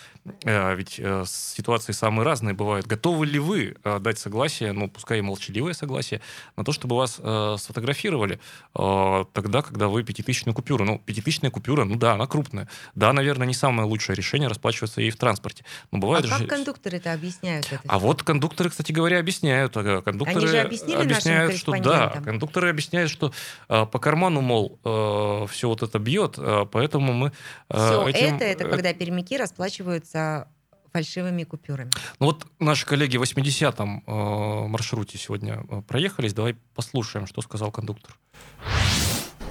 Ведь 0.44 1.00
ситуации 1.26 1.92
самые 1.92 2.24
разные 2.24 2.54
бывают. 2.54 2.86
Готовы 2.86 3.26
ли 3.26 3.38
вы 3.38 3.76
э, 3.82 3.98
дать 3.98 4.18
согласие, 4.18 4.72
ну, 4.72 4.88
пускай 4.88 5.18
и 5.18 5.22
молчаливое 5.22 5.72
согласие, 5.72 6.20
на 6.56 6.64
то, 6.64 6.72
чтобы 6.72 6.96
вас 6.96 7.20
э, 7.22 7.56
сфотографировали 7.58 8.38
э, 8.74 9.24
тогда, 9.32 9.62
когда 9.62 9.88
вы 9.88 10.02
пятитысячную 10.02 10.54
купюру, 10.54 10.84
ну, 10.84 10.98
пятитысячная 10.98 11.50
купюра, 11.50 11.84
ну 11.84 11.96
да, 11.96 12.14
она 12.14 12.26
крупная. 12.26 12.68
Да, 12.94 13.12
наверное, 13.12 13.46
не 13.46 13.54
самое 13.54 13.88
лучшее 13.88 14.16
решение 14.16 14.48
расплачиваться 14.48 15.00
ей 15.00 15.10
в 15.14 15.18
транспорте. 15.18 15.64
Но 15.90 15.98
бывает 15.98 16.24
а 16.24 16.28
же... 16.28 16.38
как 16.38 16.48
кондукторы 16.48 16.98
это 16.98 17.12
объясняют? 17.12 17.66
Это 17.70 17.80
а 17.86 17.98
вот 17.98 18.22
кондукторы, 18.22 18.70
кстати 18.70 18.92
говоря, 18.92 19.18
объясняют. 19.18 19.76
Э, 19.76 20.02
кондукторы 20.02 20.38
Они 20.38 20.46
же 20.46 20.58
объяснили 20.60 21.02
объясняют, 21.02 21.56
что 21.56 21.72
да, 21.80 22.20
кондукторы 22.24 22.70
объясняют, 22.70 23.10
что 23.10 23.32
э, 23.68 23.86
по 23.86 23.98
карману, 23.98 24.40
мол, 24.40 24.78
э, 24.84 25.46
все 25.50 25.68
вот 25.68 25.82
это 25.82 25.98
бьет, 25.98 26.34
э, 26.38 26.66
поэтому 26.70 27.12
мы... 27.12 27.32
Э, 27.68 27.76
все 27.76 28.08
этим, 28.08 28.36
это, 28.36 28.44
это 28.44 28.68
когда 28.68 28.92
пермяки 28.92 29.36
расплачиваются 29.36 30.48
фальшивыми 30.94 31.42
купюрами. 31.42 31.90
Ну 32.20 32.26
вот 32.26 32.46
наши 32.60 32.86
коллеги 32.86 33.16
в 33.16 33.22
80-м 33.22 34.04
э, 34.06 34.68
маршруте 34.68 35.18
сегодня 35.18 35.64
э, 35.68 35.82
проехались. 35.82 36.32
Давай 36.34 36.54
послушаем, 36.74 37.26
что 37.26 37.42
сказал 37.42 37.72
кондуктор. 37.72 38.16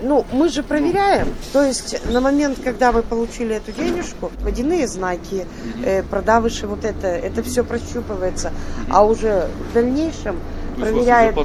Ну, 0.04 0.26
мы 0.34 0.50
же 0.50 0.64
проверяем. 0.64 1.34
То 1.54 1.64
есть 1.64 2.06
на 2.12 2.20
момент, 2.20 2.60
когда 2.62 2.92
вы 2.92 3.04
получили 3.04 3.56
эту 3.56 3.72
денежку, 3.72 4.32
водяные 4.42 4.88
знаки, 4.88 5.48
э, 5.84 6.04
продавыши, 6.04 6.68
вот 6.68 6.84
это, 6.84 7.08
это 7.08 7.42
все 7.42 7.64
прощупывается. 7.64 8.52
А 8.90 9.06
уже 9.06 9.48
в 9.70 9.74
дальнейшем 9.74 10.40
проверяет 10.78 11.36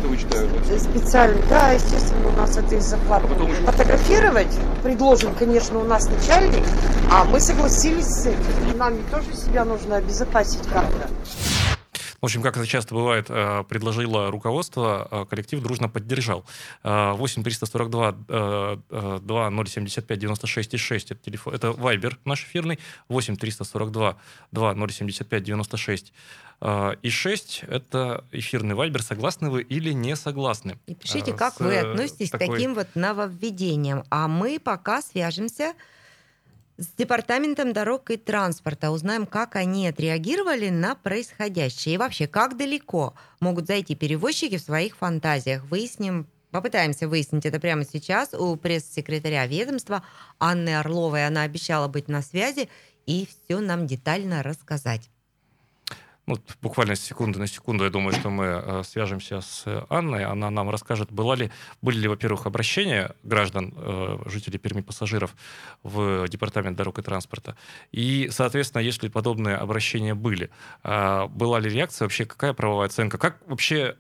специально. 0.79 1.41
Да, 1.49 1.71
естественно, 1.71 2.29
у 2.29 2.37
нас 2.37 2.57
это 2.57 2.75
из 2.75 2.85
зарплаты. 2.85 3.27
А 3.27 3.29
потом... 3.29 3.51
Фотографировать 3.67 4.59
предложен, 4.83 5.35
конечно, 5.39 5.79
у 5.79 5.85
нас 5.85 6.09
начальник, 6.09 6.65
а 7.13 7.25
мы 7.25 7.39
согласились 7.41 8.07
с 8.07 8.27
этим. 8.27 8.77
Нам 8.77 8.95
тоже 9.11 9.35
себя 9.35 9.65
нужно 9.65 9.97
обезопасить 9.97 10.67
как-то. 10.73 11.09
В 12.21 12.25
общем, 12.25 12.43
как 12.43 12.57
это 12.57 12.67
часто 12.67 12.95
бывает, 12.95 13.27
э, 13.29 13.65
предложило 13.69 14.31
руководство, 14.31 15.07
э, 15.11 15.25
коллектив 15.29 15.63
дружно 15.63 15.89
поддержал. 15.89 16.45
8 16.83 17.43
342 17.43 18.13
2075 19.21 20.19
96 20.19 20.79
6 20.79 21.11
это 21.13 21.23
телефон, 21.23 21.55
это 21.55 21.73
Вайбер 21.73 22.19
наш 22.25 22.45
эфирный, 22.45 22.79
8 23.09 23.37
342 23.37 24.17
2075 24.53 25.43
96 25.43 26.13
и 27.03 27.11
6 27.11 27.65
это 27.69 28.25
эфирный 28.33 28.75
вайбер. 28.75 29.03
Согласны 29.03 29.49
вы 29.49 29.63
или 29.63 29.93
не 29.93 30.17
согласны? 30.17 30.79
И 30.87 30.95
пишите, 30.95 31.33
как 31.33 31.55
с, 31.55 31.61
вы 31.61 31.79
относитесь 31.79 32.31
такой... 32.31 32.49
к 32.49 32.51
таким 32.51 32.75
вот 32.75 32.89
нововведениям. 32.95 34.05
А 34.11 34.27
мы 34.27 34.59
пока 34.59 35.01
свяжемся 35.01 35.75
с 35.75 35.75
Департаментом 36.79 37.73
дорог 37.73 38.11
и 38.11 38.17
транспорта. 38.17 38.91
Узнаем, 38.91 39.27
как 39.27 39.57
они 39.57 39.89
отреагировали 39.89 40.69
на 40.69 40.95
происходящее. 40.95 41.97
И 41.97 41.99
вообще, 41.99 42.27
как 42.29 42.57
далеко 42.57 43.15
могут 43.41 43.67
зайти 43.67 43.97
перевозчики 43.97 44.59
в 44.59 44.63
своих 44.63 44.97
фантазиях. 44.97 45.65
Выясним 45.65 46.29
Попытаемся 46.51 47.09
выяснить 47.09 47.45
это 47.45 47.61
прямо 47.61 47.85
сейчас 47.85 48.33
у 48.33 48.57
пресс-секретаря 48.57 49.47
ведомства 49.47 50.03
Анны 50.39 50.79
Орловой. 50.79 51.27
Она 51.27 51.43
обещала 51.43 51.89
быть 51.89 52.09
на 52.09 52.23
связи 52.23 52.71
и 53.05 53.29
все 53.29 53.61
нам 53.61 53.87
детально 53.87 54.43
рассказать. 54.43 55.11
Ну, 56.29 56.37
буквально 56.61 56.95
с 56.95 57.01
секунды 57.01 57.39
на 57.39 57.47
секунду, 57.47 57.85
я 57.85 57.91
думаю, 57.91 58.13
что 58.13 58.29
мы 58.29 58.45
э, 58.45 58.83
свяжемся 58.85 59.41
с 59.41 59.87
Анной. 59.89 60.27
Она 60.27 60.51
нам 60.51 60.69
расскажет, 60.69 61.11
была 61.11 61.35
ли, 61.37 61.51
были 61.81 61.99
ли, 62.01 62.07
во-первых, 62.07 62.47
обращения 62.47 63.17
граждан, 63.23 63.73
э, 63.75 64.19
жителей 64.27 64.59
Перми, 64.59 64.83
пассажиров 64.83 65.35
в 65.83 66.29
Департамент 66.29 66.77
дорог 66.77 66.99
и 66.99 67.03
транспорта. 67.03 67.57
И, 67.93 68.29
соответственно, 68.31 68.83
если 68.83 69.09
подобные 69.09 69.57
обращения 69.57 70.15
были, 70.15 70.51
э, 70.85 71.27
была 71.29 71.61
ли 71.61 71.71
реакция, 71.71 72.05
вообще 72.05 72.27
какая 72.27 72.53
правовая 72.53 72.89
оценка? 72.89 73.17
Как 73.17 73.41
вообще 73.47 73.97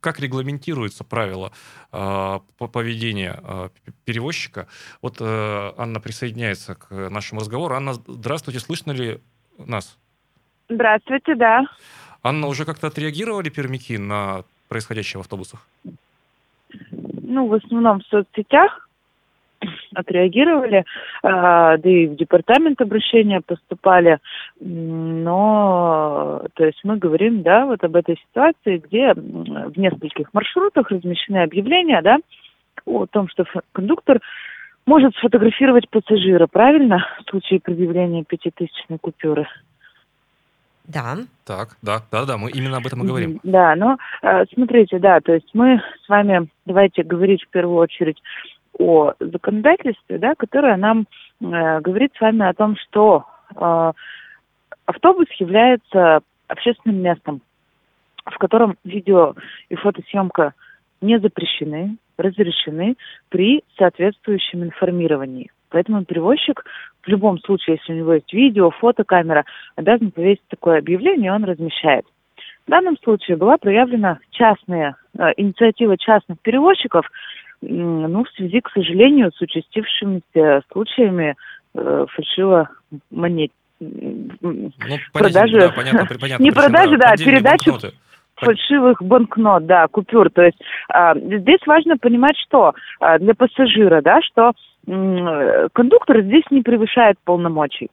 как 0.00 0.20
регламентируется 0.20 1.02
правило 1.02 1.50
э, 1.92 2.40
поведения 2.58 3.40
э, 3.42 3.68
перевозчика. 4.04 4.66
Вот 5.00 5.16
э, 5.20 5.72
Анна 5.78 5.98
присоединяется 6.00 6.74
к 6.74 6.90
нашему 7.08 7.40
разговору. 7.40 7.74
Анна, 7.74 7.94
здравствуйте, 7.94 8.60
слышно 8.60 8.92
ли 8.92 9.22
нас? 9.56 9.96
Здравствуйте, 10.68 11.34
да. 11.34 11.62
Анна, 12.22 12.46
уже 12.46 12.64
как-то 12.64 12.88
отреагировали 12.88 13.48
пермяки 13.48 13.96
на 13.96 14.42
происходящее 14.68 15.18
в 15.18 15.22
автобусах? 15.22 15.66
Ну, 17.22 17.46
в 17.46 17.54
основном 17.54 18.00
в 18.00 18.06
соцсетях 18.06 18.88
отреагировали, 19.94 20.84
а, 21.22 21.76
да 21.78 21.90
и 21.90 22.06
в 22.06 22.16
департамент 22.16 22.80
обращения 22.80 23.40
поступали, 23.40 24.18
но, 24.60 26.42
то 26.54 26.64
есть 26.64 26.80
мы 26.84 26.96
говорим, 26.96 27.42
да, 27.42 27.66
вот 27.66 27.82
об 27.82 27.96
этой 27.96 28.16
ситуации, 28.28 28.78
где 28.78 29.14
в 29.14 29.76
нескольких 29.76 30.32
маршрутах 30.32 30.90
размещены 30.90 31.38
объявления, 31.38 32.00
да, 32.02 32.18
о 32.84 33.06
том, 33.06 33.28
что 33.28 33.44
кондуктор 33.72 34.20
может 34.86 35.14
сфотографировать 35.16 35.88
пассажира, 35.90 36.46
правильно, 36.46 37.04
в 37.20 37.30
случае 37.30 37.60
предъявления 37.60 38.24
пятитысячной 38.24 38.98
купюры. 38.98 39.46
Да. 40.88 41.16
Так, 41.44 41.76
да, 41.82 42.00
да, 42.10 42.24
да, 42.24 42.38
мы 42.38 42.50
именно 42.50 42.78
об 42.78 42.86
этом 42.86 43.02
и 43.04 43.06
говорим. 43.06 43.40
Да, 43.42 43.76
но 43.76 43.98
э, 44.22 44.44
смотрите, 44.54 44.98
да, 44.98 45.20
то 45.20 45.34
есть 45.34 45.50
мы 45.52 45.82
с 46.04 46.08
вами 46.08 46.48
давайте 46.64 47.02
говорить 47.02 47.42
в 47.44 47.48
первую 47.48 47.76
очередь 47.76 48.20
о 48.78 49.12
законодательстве, 49.20 50.18
да, 50.18 50.34
которое 50.34 50.76
нам 50.76 51.06
э, 51.40 51.80
говорит 51.80 52.12
с 52.16 52.20
вами 52.20 52.48
о 52.48 52.54
том, 52.54 52.76
что 52.76 53.26
э, 53.54 53.92
автобус 54.86 55.26
является 55.38 56.20
общественным 56.48 57.02
местом, 57.02 57.42
в 58.24 58.38
котором 58.38 58.76
видео 58.84 59.34
и 59.68 59.74
фотосъемка 59.74 60.54
не 61.02 61.20
запрещены, 61.20 61.96
разрешены 62.16 62.96
при 63.28 63.62
соответствующем 63.76 64.64
информировании. 64.64 65.50
Поэтому 65.70 66.04
перевозчик 66.04 66.64
в 67.02 67.08
любом 67.08 67.38
случае, 67.40 67.76
если 67.80 67.92
у 67.92 67.96
него 67.96 68.14
есть 68.14 68.32
видео, 68.32 68.70
фотокамера, 68.70 69.44
обязан 69.76 70.10
повесить 70.10 70.42
такое 70.48 70.78
объявление, 70.78 71.32
он 71.32 71.44
размещает. 71.44 72.04
В 72.66 72.70
данном 72.70 72.96
случае 73.02 73.36
была 73.36 73.56
проявлена 73.56 74.18
частная 74.30 74.96
э, 75.18 75.32
инициатива 75.36 75.96
частных 75.96 76.38
перевозчиков, 76.40 77.06
м, 77.62 78.02
ну, 78.12 78.24
в 78.24 78.30
связи, 78.30 78.60
к 78.60 78.70
сожалению, 78.70 79.30
с 79.32 79.40
участившимися 79.40 80.62
случаями 80.70 81.34
э, 81.74 82.06
фальшиво 82.10 82.68
монет 83.10 83.50
Ну, 83.80 84.70
продажи- 85.12 85.60
да, 85.60 85.68
понятно, 85.70 86.06
понятно, 86.20 86.42
не 86.42 86.50
продажи, 86.50 86.96
да, 86.98 87.06
а 87.06 87.10
поддельные 87.10 87.36
передачи 87.36 87.70
банкноты. 87.70 87.94
фальшивых 88.36 89.02
банкнот, 89.02 89.66
да, 89.66 89.86
купюр. 89.88 90.30
То 90.30 90.42
есть 90.42 90.58
а, 90.88 91.14
здесь 91.16 91.60
важно 91.66 91.96
понимать, 91.96 92.36
что 92.46 92.74
а, 93.00 93.18
для 93.18 93.34
пассажира, 93.34 94.00
да, 94.02 94.20
что 94.22 94.50
э, 94.50 94.52
кондуктор 95.72 96.22
здесь 96.22 96.44
не 96.50 96.62
превышает 96.62 97.16
полномочий. 97.24 97.90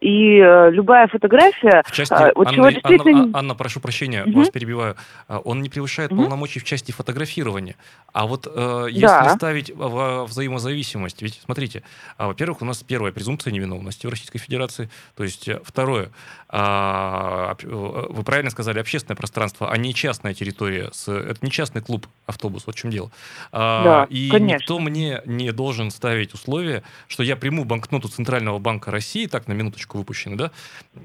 И 0.00 0.38
э, 0.38 0.70
любая 0.70 1.08
фотография, 1.08 1.82
В 1.86 1.92
части, 1.92 2.12
а, 2.14 2.32
вот 2.34 2.46
Анна, 2.46 2.52
чего 2.54 2.66
Анна- 2.66 2.72
действительно... 2.74 3.30
А- 3.34 3.38
Анна, 3.38 3.54
прошу 3.54 3.80
прощения, 3.80 4.24
Мгм. 4.24 4.32
вас 4.38 4.50
перебиваю. 4.50 4.96
А, 5.28 5.38
Он 5.38 5.62
не 5.62 5.68
превышает 5.68 6.10
Мгм. 6.10 6.22
полномочий 6.24 6.60
в 6.60 6.64
части 6.64 6.92
фотографирования. 6.92 7.76
А 8.12 8.26
вот 8.26 8.46
э, 8.52 8.86
если 8.90 9.00
Да. 9.06 9.30
ставить 9.36 9.74
во 9.74 10.24
взаимозависимость, 10.26 11.22
ведь 11.22 11.40
смотрите, 11.44 11.82
а, 12.16 12.26
во-первых, 12.28 12.62
у 12.62 12.64
нас 12.64 12.82
первая 12.82 13.12
презумпция 13.12 13.52
невиновности 13.52 14.06
в 14.06 14.10
Российской 14.10 14.38
Федерации. 14.38 14.88
То 15.16 15.24
есть 15.24 15.48
э, 15.48 15.60
второе, 15.64 16.10
э, 16.50 17.54
вы 17.62 18.22
правильно 18.24 18.50
сказали, 18.50 18.78
общественное 18.78 19.16
пространство, 19.16 19.70
а 19.70 19.76
не 19.76 19.94
частная 19.94 20.34
территория. 20.34 20.90
С, 20.92 21.08
это 21.10 21.38
не 21.42 21.50
частный 21.50 21.82
клуб 21.82 22.06
автобус, 22.26 22.64
вот 22.66 22.74
в 22.74 22.78
чем 22.78 22.90
дело. 22.90 23.10
Да, 23.52 24.06
и 24.10 24.28
конечно. 24.30 24.56
никто 24.56 24.78
мне 24.78 25.22
не 25.26 25.52
должен 25.52 25.90
ставить 25.90 26.34
условия, 26.34 26.82
что 27.08 27.22
я 27.22 27.36
приму 27.36 27.64
банкноту 27.64 28.08
Центрального 28.08 28.58
банка 28.58 28.90
России, 28.90 29.26
так 29.26 29.48
на 29.48 29.52
минуточку 29.80 29.98
выпущенный, 29.98 30.36
да, 30.36 30.50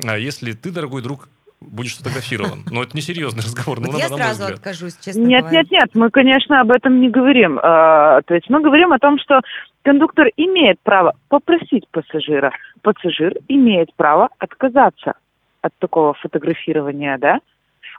а 0.06 0.18
если 0.18 0.52
ты, 0.54 0.72
дорогой 0.72 1.02
друг, 1.02 1.30
будешь 1.62 1.96
сфотографирован. 1.96 2.64
Но 2.72 2.84
это 2.84 2.96
несерьезный 2.96 3.42
разговор, 3.44 3.80
ну, 3.80 3.92
Вот 3.92 4.00
я 4.00 4.08
сразу 4.10 4.42
взгляд. 4.42 4.58
откажусь, 4.60 4.98
честно 4.98 5.22
Нет, 5.22 5.42
говоря. 5.42 5.58
нет, 5.62 5.72
нет, 5.72 5.90
мы, 5.96 6.10
конечно, 6.10 6.62
об 6.62 6.72
этом 6.72 7.00
не 7.02 7.10
говорим. 7.10 7.60
А, 7.62 8.22
То 8.24 8.36
есть 8.36 8.50
мы 8.50 8.62
говорим 8.62 8.92
о 8.94 9.00
том, 9.00 9.18
что 9.20 9.40
кондуктор 9.84 10.28
имеет 10.38 10.80
право 10.82 11.14
попросить 11.30 11.88
пассажира. 11.90 12.52
Пассажир 12.82 13.36
имеет 13.48 13.94
право 13.96 14.30
отказаться 14.38 15.14
от 15.62 15.74
такого 15.80 16.14
фотографирования, 16.14 17.18
да, 17.18 17.40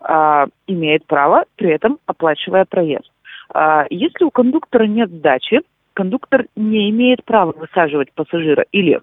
а, 0.02 0.46
имеет 0.66 1.06
право, 1.06 1.44
при 1.56 1.70
этом 1.70 1.98
оплачивая 2.06 2.66
проезд. 2.66 3.10
А, 3.52 3.86
Если 3.90 4.24
у 4.24 4.30
кондуктора 4.30 4.84
нет 4.86 5.10
сдачи, 5.10 5.60
кондуктор 5.94 6.44
не 6.54 6.90
имеет 6.90 7.24
права 7.24 7.52
высаживать 7.52 8.12
пассажира 8.12 8.66
или 8.70 9.00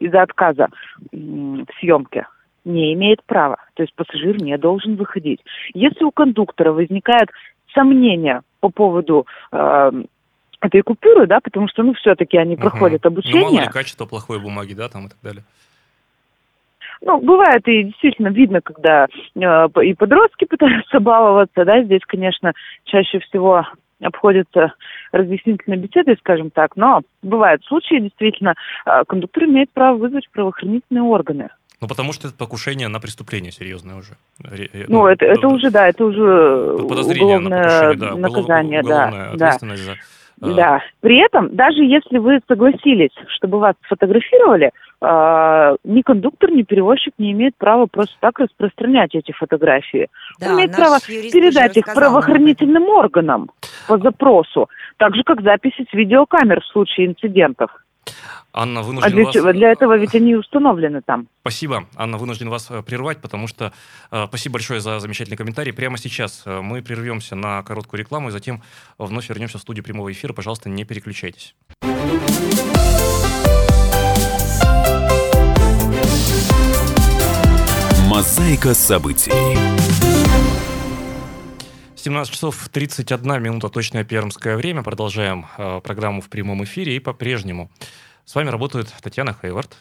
из-за 0.00 0.22
отказа 0.22 0.68
в 1.12 1.66
съемке 1.80 2.26
не 2.64 2.92
имеет 2.94 3.22
права. 3.24 3.56
То 3.74 3.82
есть 3.82 3.94
пассажир 3.94 4.40
не 4.42 4.56
должен 4.58 4.96
выходить. 4.96 5.40
Если 5.74 6.04
у 6.04 6.10
кондуктора 6.10 6.72
возникают 6.72 7.30
сомнения 7.72 8.42
по 8.60 8.68
поводу 8.70 9.26
э, 9.52 9.92
этой 10.60 10.82
купюры, 10.82 11.26
да, 11.26 11.40
потому 11.40 11.68
что, 11.68 11.82
ну, 11.82 11.94
все-таки 11.94 12.36
они 12.36 12.54
Мгм. 12.54 12.62
проходят 12.62 13.04
Ну, 13.04 13.10
мало 13.10 13.20
обучение. 13.20 13.62
ли 13.62 13.68
качество 13.68 14.06
плохой 14.06 14.40
бумаги, 14.40 14.74
да, 14.74 14.88
там 14.88 15.06
и 15.06 15.08
так 15.08 15.18
далее. 15.22 15.44
Ну, 17.00 17.20
бывает 17.20 17.66
и 17.68 17.84
действительно 17.84 18.28
видно, 18.28 18.60
когда 18.60 19.06
э, 19.06 19.68
и 19.84 19.94
подростки 19.94 20.44
пытаются 20.44 21.00
баловаться, 21.00 21.64
да, 21.64 21.82
здесь, 21.84 22.02
конечно, 22.06 22.52
чаще 22.84 23.20
всего 23.20 23.64
обходятся 24.00 24.74
разъяснительной 25.12 25.76
беседой, 25.76 26.16
скажем 26.18 26.50
так, 26.50 26.76
но 26.76 27.02
бывают 27.22 27.64
случаи, 27.64 28.00
действительно, 28.00 28.54
э, 28.86 29.04
кондуктор 29.06 29.44
имеет 29.44 29.70
право 29.70 29.96
вызвать 29.96 30.28
правоохранительные 30.30 31.02
органы. 31.02 31.48
Ну, 31.80 31.86
потому 31.86 32.12
что 32.12 32.28
это 32.28 32.36
покушение 32.36 32.88
на 32.88 32.98
преступление 32.98 33.52
серьезное 33.52 33.96
уже. 33.96 34.16
Э, 34.44 34.84
Ну, 34.88 35.06
это, 35.06 35.24
это 35.24 35.42
д- 35.42 35.46
уже, 35.46 35.70
да, 35.70 35.88
это 35.88 36.04
уже 36.04 36.76
подозрение 36.88 37.38
на 37.38 37.90
уголовное 37.92 37.92
покушение, 37.92 37.96
да, 37.96 38.16
наказание, 38.16 38.82
да, 38.82 38.88
уголовная 38.88 39.24
да. 39.26 39.30
ответственность 39.32 39.82
за... 39.84 39.94
э, 40.40 40.54
Да. 40.54 40.82
При 41.00 41.18
этом, 41.18 41.54
даже 41.54 41.82
если 41.82 42.18
вы 42.18 42.40
согласились, 42.48 43.10
чтобы 43.28 43.58
вас 43.58 43.74
сфотографировали, 43.84 44.70
э, 45.00 45.76
ни 45.84 46.02
кондуктор, 46.02 46.50
ни 46.50 46.62
перевозчик 46.62 47.14
не 47.18 47.32
имеет 47.32 47.56
права 47.56 47.86
просто 47.86 48.14
так 48.20 48.38
распространять 48.38 49.14
эти 49.14 49.32
фотографии. 49.32 50.08
Да, 50.40 50.48
Он 50.48 50.56
имеет 50.56 50.74
право 50.74 50.98
передать 51.00 51.76
их 51.76 51.86
правоохранительным 51.86 52.88
органам 52.88 53.50
по 53.86 53.98
запросу, 53.98 54.68
так 54.96 55.14
же, 55.14 55.22
как 55.24 55.42
записи 55.42 55.86
с 55.90 55.94
видеокамер 55.94 56.60
в 56.60 56.66
случае 56.66 57.06
инцидентов. 57.06 57.70
Анна, 58.52 58.80
А 58.80 58.82
вынужден 58.82 59.12
для, 59.12 59.24
вас... 59.24 59.34
чего? 59.34 59.52
для 59.52 59.72
этого 59.72 59.96
ведь 59.96 60.14
они 60.14 60.34
установлены 60.34 61.02
там. 61.02 61.28
Спасибо. 61.42 61.86
Анна, 61.96 62.18
вынужден 62.18 62.48
вас 62.48 62.70
э, 62.70 62.82
прервать, 62.82 63.18
потому 63.18 63.46
что 63.46 63.72
э, 64.10 64.26
спасибо 64.26 64.54
большое 64.54 64.80
за 64.80 65.00
замечательный 65.00 65.36
комментарий. 65.36 65.72
Прямо 65.72 65.98
сейчас 65.98 66.42
э, 66.46 66.60
мы 66.60 66.82
прервемся 66.82 67.36
на 67.36 67.62
короткую 67.62 68.00
рекламу 68.00 68.28
и 68.28 68.32
затем 68.32 68.62
вновь 68.98 69.28
вернемся 69.28 69.58
в 69.58 69.60
студию 69.60 69.84
прямого 69.84 70.10
эфира. 70.10 70.32
Пожалуйста, 70.32 70.68
не 70.68 70.84
переключайтесь. 70.84 71.54
Мозаика 78.08 78.74
событий. 78.74 79.97
17 82.08 82.32
часов 82.32 82.70
31 82.70 83.42
минута, 83.42 83.68
точное 83.68 84.02
пермское 84.02 84.56
время. 84.56 84.82
Продолжаем 84.82 85.44
э, 85.58 85.82
программу 85.84 86.22
в 86.22 86.30
прямом 86.30 86.64
эфире 86.64 86.96
и 86.96 87.00
по-прежнему. 87.00 87.70
С 88.24 88.34
вами 88.34 88.48
работает 88.48 88.90
Татьяна 89.02 89.36
Хейвард. 89.38 89.76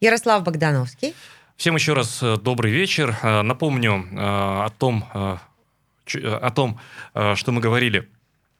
Ярослав 0.00 0.44
Богдановский. 0.44 1.16
Всем 1.56 1.74
еще 1.74 1.94
раз 1.94 2.22
э, 2.22 2.36
добрый 2.36 2.70
вечер. 2.70 3.16
Э, 3.24 3.42
Напомню 3.42 4.06
э, 4.12 4.16
о 4.16 4.68
том, 4.78 5.04
э, 5.14 5.36
э, 6.14 6.28
о 6.28 6.50
том, 6.52 6.78
э, 7.12 7.34
что 7.34 7.50
мы 7.50 7.60
говорили 7.60 8.08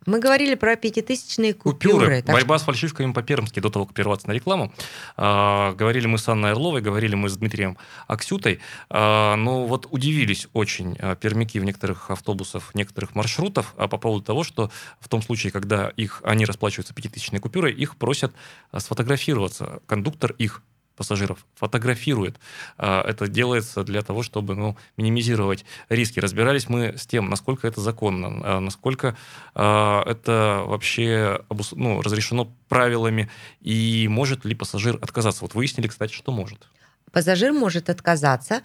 Мы 0.07 0.19
говорили 0.19 0.55
про 0.55 0.77
пятитысячные 0.77 1.55
купюры. 1.55 1.95
Купюры. 1.95 2.23
так 2.23 2.35
Борьба 2.35 2.59
с 2.59 2.63
фальшивками 2.63 3.13
по-пермски 3.13 3.61
до 3.61 3.71
того, 3.71 3.87
как 3.87 3.95
прерваться 3.95 4.29
на 4.29 4.33
рекламу. 4.33 4.73
А, 5.17 5.73
говорили 5.73 6.07
мы 6.07 6.19
с 6.19 6.29
Анной 6.29 6.53
Орловой, 6.53 6.83
говорили 6.83 7.15
мы 7.15 7.29
с 7.29 7.37
Дмитрием 7.37 7.79
Аксютой. 8.07 8.61
А, 8.91 9.37
но 9.37 9.67
вот 9.67 9.87
удивились 9.91 10.49
очень 10.53 10.97
а, 10.99 11.15
пермяки 11.15 11.59
в 11.59 11.65
некоторых 11.65 12.11
автобусах, 12.11 12.75
некоторых 12.75 13.15
маршрутов 13.15 13.75
а, 13.77 13.89
по 13.89 13.99
поводу 13.99 14.25
того, 14.25 14.45
что 14.45 14.71
в 15.01 15.09
том 15.09 15.23
случае, 15.23 15.53
когда 15.53 15.89
их, 15.89 16.21
они 16.25 16.45
расплачиваются 16.45 16.95
пятитысячной 16.95 17.41
купюрой, 17.41 17.73
их 17.73 17.97
просят 17.97 18.35
а, 18.71 18.81
сфотографироваться. 18.81 19.81
Кондуктор 19.87 20.33
их 20.33 20.63
пассажиров 20.97 21.45
фотографирует. 21.55 22.39
А, 22.79 23.03
Это 23.03 23.29
делается 23.29 23.85
для 23.85 24.03
того, 24.03 24.23
чтобы 24.23 24.55
ну, 24.55 24.77
минимизировать 24.97 25.65
риски. 25.89 26.21
Разбирались 26.21 26.69
мы 26.69 26.97
с 26.97 27.07
тем, 27.07 27.29
насколько 27.29 27.67
это 27.67 27.81
законно, 27.81 28.41
а, 28.43 28.61
насколько 28.61 29.17
а, 29.55 30.03
это 30.07 30.63
вообще 30.67 31.41
ну, 31.73 32.01
разрешено 32.03 32.53
правилами, 32.69 33.31
и 33.61 34.07
может 34.09 34.45
ли 34.45 34.55
пассажир 34.55 34.99
отказаться. 35.01 35.43
Вот 35.43 35.55
выяснили, 35.55 35.89
кстати, 35.89 36.13
что 36.13 36.33
может. 36.33 36.69
Пассажир 37.13 37.53
может 37.53 37.91
отказаться. 37.91 38.63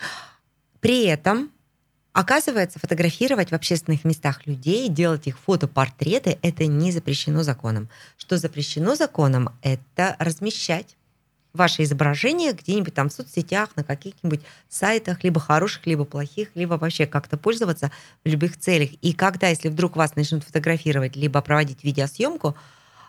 При 0.80 1.06
этом, 1.06 1.52
оказывается, 2.14 2.80
фотографировать 2.80 3.52
в 3.52 3.54
общественных 3.54 4.06
местах 4.06 4.48
людей, 4.48 4.88
делать 4.88 5.28
их 5.28 5.38
фотопортреты, 5.38 6.40
это 6.42 6.66
не 6.66 6.92
запрещено 6.92 7.44
законом. 7.44 7.90
Что 8.18 8.38
запрещено 8.38 8.96
законом, 8.96 9.50
это 9.62 10.16
размещать 10.20 10.96
ваше 11.60 11.84
изображение 11.84 12.54
где-нибудь 12.54 12.94
там 12.94 13.10
в 13.10 13.14
соцсетях, 13.14 13.70
на 13.76 13.84
каких-нибудь 13.84 14.42
сайтах, 14.68 15.24
либо 15.24 15.40
хороших, 15.40 15.86
либо 15.86 16.06
плохих, 16.06 16.50
либо 16.56 16.74
вообще 16.74 17.06
как-то 17.06 17.38
пользоваться 17.38 17.92
в 18.24 18.30
любых 18.30 18.58
целях. 18.58 18.90
И 19.02 19.14
когда, 19.14 19.50
если 19.50 19.70
вдруг 19.70 19.96
вас 19.96 20.16
начнут 20.16 20.44
фотографировать, 20.44 21.16
либо 21.16 21.42
проводить 21.42 21.84
видеосъемку 21.84 22.56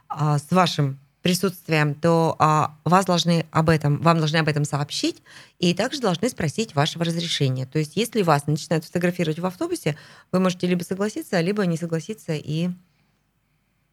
а, 0.09 0.39
с 0.39 0.51
вашим 0.51 0.99
присутствием, 1.23 1.95
то 1.95 2.37
а, 2.39 2.75
вас 2.85 3.05
должны 3.05 3.47
об 3.51 3.69
этом, 3.69 3.99
вам 3.99 4.19
должны 4.19 4.39
об 4.39 4.49
этом 4.49 4.65
сообщить, 4.65 5.23
и 5.59 5.75
также 5.75 6.01
должны 6.01 6.29
спросить 6.29 6.75
вашего 6.75 7.05
разрешения. 7.05 7.67
То 7.67 7.79
есть, 7.79 7.97
если 7.97 8.23
вас 8.23 8.47
начинают 8.47 8.85
фотографировать 8.85 9.39
в 9.39 9.47
автобусе, 9.47 9.97
вы 10.33 10.41
можете 10.41 10.67
либо 10.67 10.83
согласиться, 10.83 11.41
либо 11.41 11.65
не 11.67 11.77
согласиться 11.77 12.33
и 12.35 12.71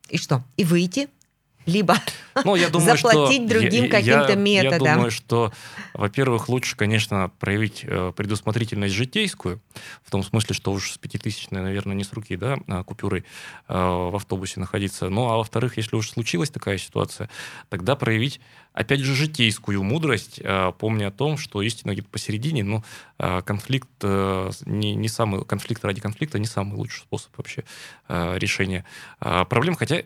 и 0.10 0.18
что? 0.18 0.44
И 0.56 0.64
выйти 0.64 1.10
либо 1.68 1.96
Ну, 2.46 2.56
я 2.56 2.70
думаю, 2.70 2.98
заплатить 2.98 3.50
что, 3.50 3.60
другим 3.60 3.90
каким-то 3.90 4.36
методом. 4.36 4.86
Я 4.86 4.94
думаю, 4.96 5.12
что, 5.12 5.52
во-первых, 5.94 6.50
лучше, 6.50 6.76
конечно, 6.76 7.32
проявить 7.40 7.84
э, 7.84 8.14
предусмотрительность 8.16 8.96
житейскую, 8.96 9.62
в 10.04 10.12
том 10.12 10.24
смысле, 10.24 10.56
что 10.56 10.72
уж 10.72 10.92
с 10.92 10.98
пятитысячной, 10.98 11.62
наверное, 11.62 11.96
не 11.96 12.04
с 12.04 12.14
руки, 12.14 12.36
да, 12.36 12.58
а, 12.68 12.84
купюрой 12.84 13.26
э, 13.68 13.74
в 13.74 14.16
автобусе 14.16 14.60
находиться. 14.60 15.10
Ну, 15.10 15.30
а 15.30 15.38
во-вторых, 15.38 15.78
если 15.78 15.96
уж 15.96 16.10
случилась 16.10 16.50
такая 16.50 16.78
ситуация, 16.78 17.30
тогда 17.70 17.96
проявить, 17.96 18.40
опять 18.74 19.00
же, 19.00 19.14
житейскую 19.14 19.84
мудрость, 19.84 20.40
э, 20.42 20.72
помня 20.78 21.08
о 21.08 21.12
том, 21.12 21.38
что 21.38 21.62
истина 21.62 21.92
где-то 21.92 22.10
посередине, 22.10 22.64
но 22.64 22.84
э, 23.20 23.42
конфликт 23.42 23.90
э, 24.04 24.52
не, 24.66 24.96
не 24.96 25.10
самый, 25.10 25.44
конфликт 25.44 25.84
ради 25.84 26.02
конфликта 26.02 26.40
не 26.40 26.48
самый 26.48 26.76
лучший 26.76 27.02
способ 27.02 27.36
вообще 27.38 27.64
э, 28.08 28.38
решения 28.38 28.86
проблем, 29.20 29.76
хотя, 29.76 30.04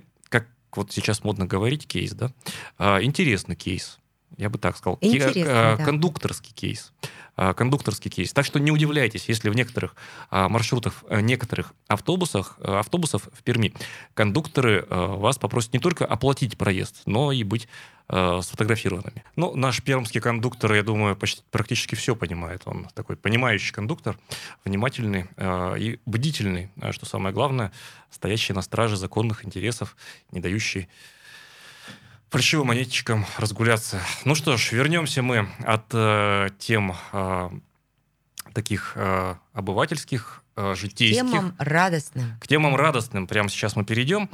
вот 0.78 0.92
сейчас 0.92 1.24
модно 1.24 1.46
говорить, 1.46 1.88
кейс, 1.88 2.14
да, 2.14 2.32
а, 2.78 3.02
интересный 3.02 3.56
кейс, 3.56 4.00
я 4.38 4.50
бы 4.50 4.58
так 4.58 4.78
сказал. 4.78 4.98
Интересный, 5.02 5.44
а, 5.48 5.78
да. 5.78 5.86
Кондукторский 5.86 6.54
кейс. 6.54 6.92
А, 7.36 7.54
Кондукторский 7.54 8.12
кейс. 8.12 8.34
Так 8.34 8.46
что 8.46 8.60
не 8.60 8.72
удивляйтесь, 8.72 9.28
если 9.30 9.50
в 9.50 9.56
некоторых 9.56 9.96
а, 10.30 10.50
маршрутах, 10.50 11.04
а, 11.10 11.22
некоторых 11.22 11.74
автобусах, 11.88 12.58
а, 12.60 12.80
автобусов 12.80 13.30
в 13.34 13.44
Перми 13.44 13.74
кондукторы 14.14 14.86
вас 14.90 15.38
попросят 15.38 15.74
не 15.74 15.80
только 15.80 16.06
оплатить 16.06 16.58
проезд, 16.58 17.02
но 17.06 17.32
и 17.32 17.44
быть 17.44 17.68
сфотографированными. 18.42 19.24
Ну, 19.38 19.56
наш 19.56 19.82
пермский 19.82 20.20
кондуктор, 20.20 20.74
я 20.74 20.84
думаю, 20.84 21.16
почти, 21.16 21.44
практически 21.50 21.96
все 21.96 22.14
понимает. 22.14 22.64
Он 22.66 22.86
такой 22.94 23.16
понимающий 23.16 23.72
кондуктор, 23.72 24.18
внимательный 24.66 25.28
а, 25.38 25.76
и 25.76 25.98
бдительный, 26.06 26.72
а, 26.82 26.92
что 26.92 27.06
самое 27.06 27.34
главное, 27.34 27.72
стоящий 28.10 28.52
на 28.52 28.64
страже 28.64 28.98
законных 28.98 29.46
интересов, 29.46 29.96
не 30.32 30.42
дающий 30.42 30.90
фальшивым 32.32 32.68
монетчикам 32.68 33.26
разгуляться. 33.38 34.00
Ну 34.26 34.36
что 34.36 34.58
ж, 34.58 34.72
вернемся 34.72 35.22
мы 35.22 35.50
от 35.64 35.86
э, 35.94 36.48
тем 36.58 36.96
э, 37.12 37.50
таких 38.54 38.94
э, 38.96 39.36
обывательских, 39.54 40.42
э, 40.56 40.74
житейских, 40.76 41.30
Темам 41.30 41.56
радостным. 41.60 42.40
к 42.40 42.48
темам 42.48 42.76
радостным. 42.78 43.28
Прямо 43.28 43.50
сейчас 43.50 43.76
мы 43.76 43.84
перейдем. 43.84 44.30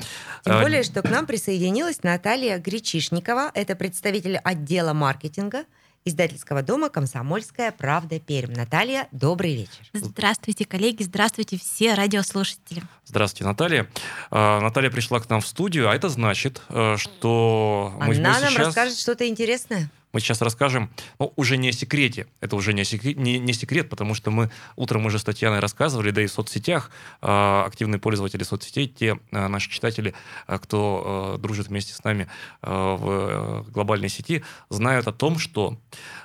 Тем 0.45 0.53
Э, 0.53 0.62
более, 0.62 0.83
что 0.83 1.01
к 1.01 1.10
нам 1.10 1.25
присоединилась 1.25 2.03
Наталья 2.03 2.60
Гречишникова. 2.60 3.51
Это 3.55 3.75
представитель 3.75 4.38
отдела 4.38 4.93
маркетинга 4.93 5.65
издательского 6.08 6.62
дома 6.62 6.89
«Комсомольская 6.89 7.72
правда 7.72 8.20
Пермь». 8.20 8.54
Наталья, 8.54 9.08
добрый 9.12 9.56
вечер. 9.56 9.86
Здравствуйте, 9.93 10.65
коллеги, 10.65 11.04
здравствуйте 11.04 11.58
все 11.58 11.93
радиослушатели. 11.93 12.84
Здравствуйте, 13.06 13.46
Наталья. 13.46 13.88
Э, 14.32 14.60
Наталья 14.60 14.89
пришла 14.89 15.20
к 15.20 15.30
нам 15.30 15.41
в 15.41 15.48
студию, 15.48 15.89
а 15.89 15.96
это 15.96 16.10
значит, 16.10 16.62
э, 16.70 16.96
что 16.98 17.93
мы, 18.00 18.08
мы 18.08 18.15
Она 18.15 18.39
нам 18.39 18.52
сейчас... 18.52 18.67
расскажет 18.67 18.98
что-то 18.98 19.28
интересное. 19.28 19.89
Мы 20.17 20.21
сейчас 20.21 20.41
расскажем, 20.41 20.89
ну, 21.19 21.32
уже 21.36 21.58
не 21.58 21.69
о 21.69 21.71
секрете. 21.71 22.25
Это 22.41 22.56
уже 22.56 22.73
не, 22.73 22.84
секрет, 22.84 23.17
не, 23.17 23.38
не 23.38 23.53
секрет, 23.53 23.88
потому 23.88 24.15
что 24.15 24.32
мы 24.32 24.49
утром 24.75 25.06
уже 25.06 25.19
с 25.19 25.23
Татьяной 25.23 25.60
рассказывали, 25.60 26.10
да 26.10 26.23
и 26.23 26.25
в 26.25 26.32
соцсетях, 26.32 26.89
э, 27.21 27.27
активные 27.27 27.99
пользователи 27.99 28.41
соцсетей, 28.41 28.88
те 28.88 29.19
э, 29.30 29.47
наши 29.47 29.69
читатели, 29.69 30.15
э, 30.47 30.58
кто 30.58 31.36
э, 31.36 31.39
дружит 31.39 31.67
вместе 31.67 31.93
с 31.93 32.03
нами 32.03 32.27
э, 32.63 32.95
в 32.99 33.10
э, 33.10 33.63
глобальной 33.69 34.10
сети, 34.10 34.43
знают 34.69 35.08
о 35.08 35.13
том, 35.13 35.38
что 35.38 35.77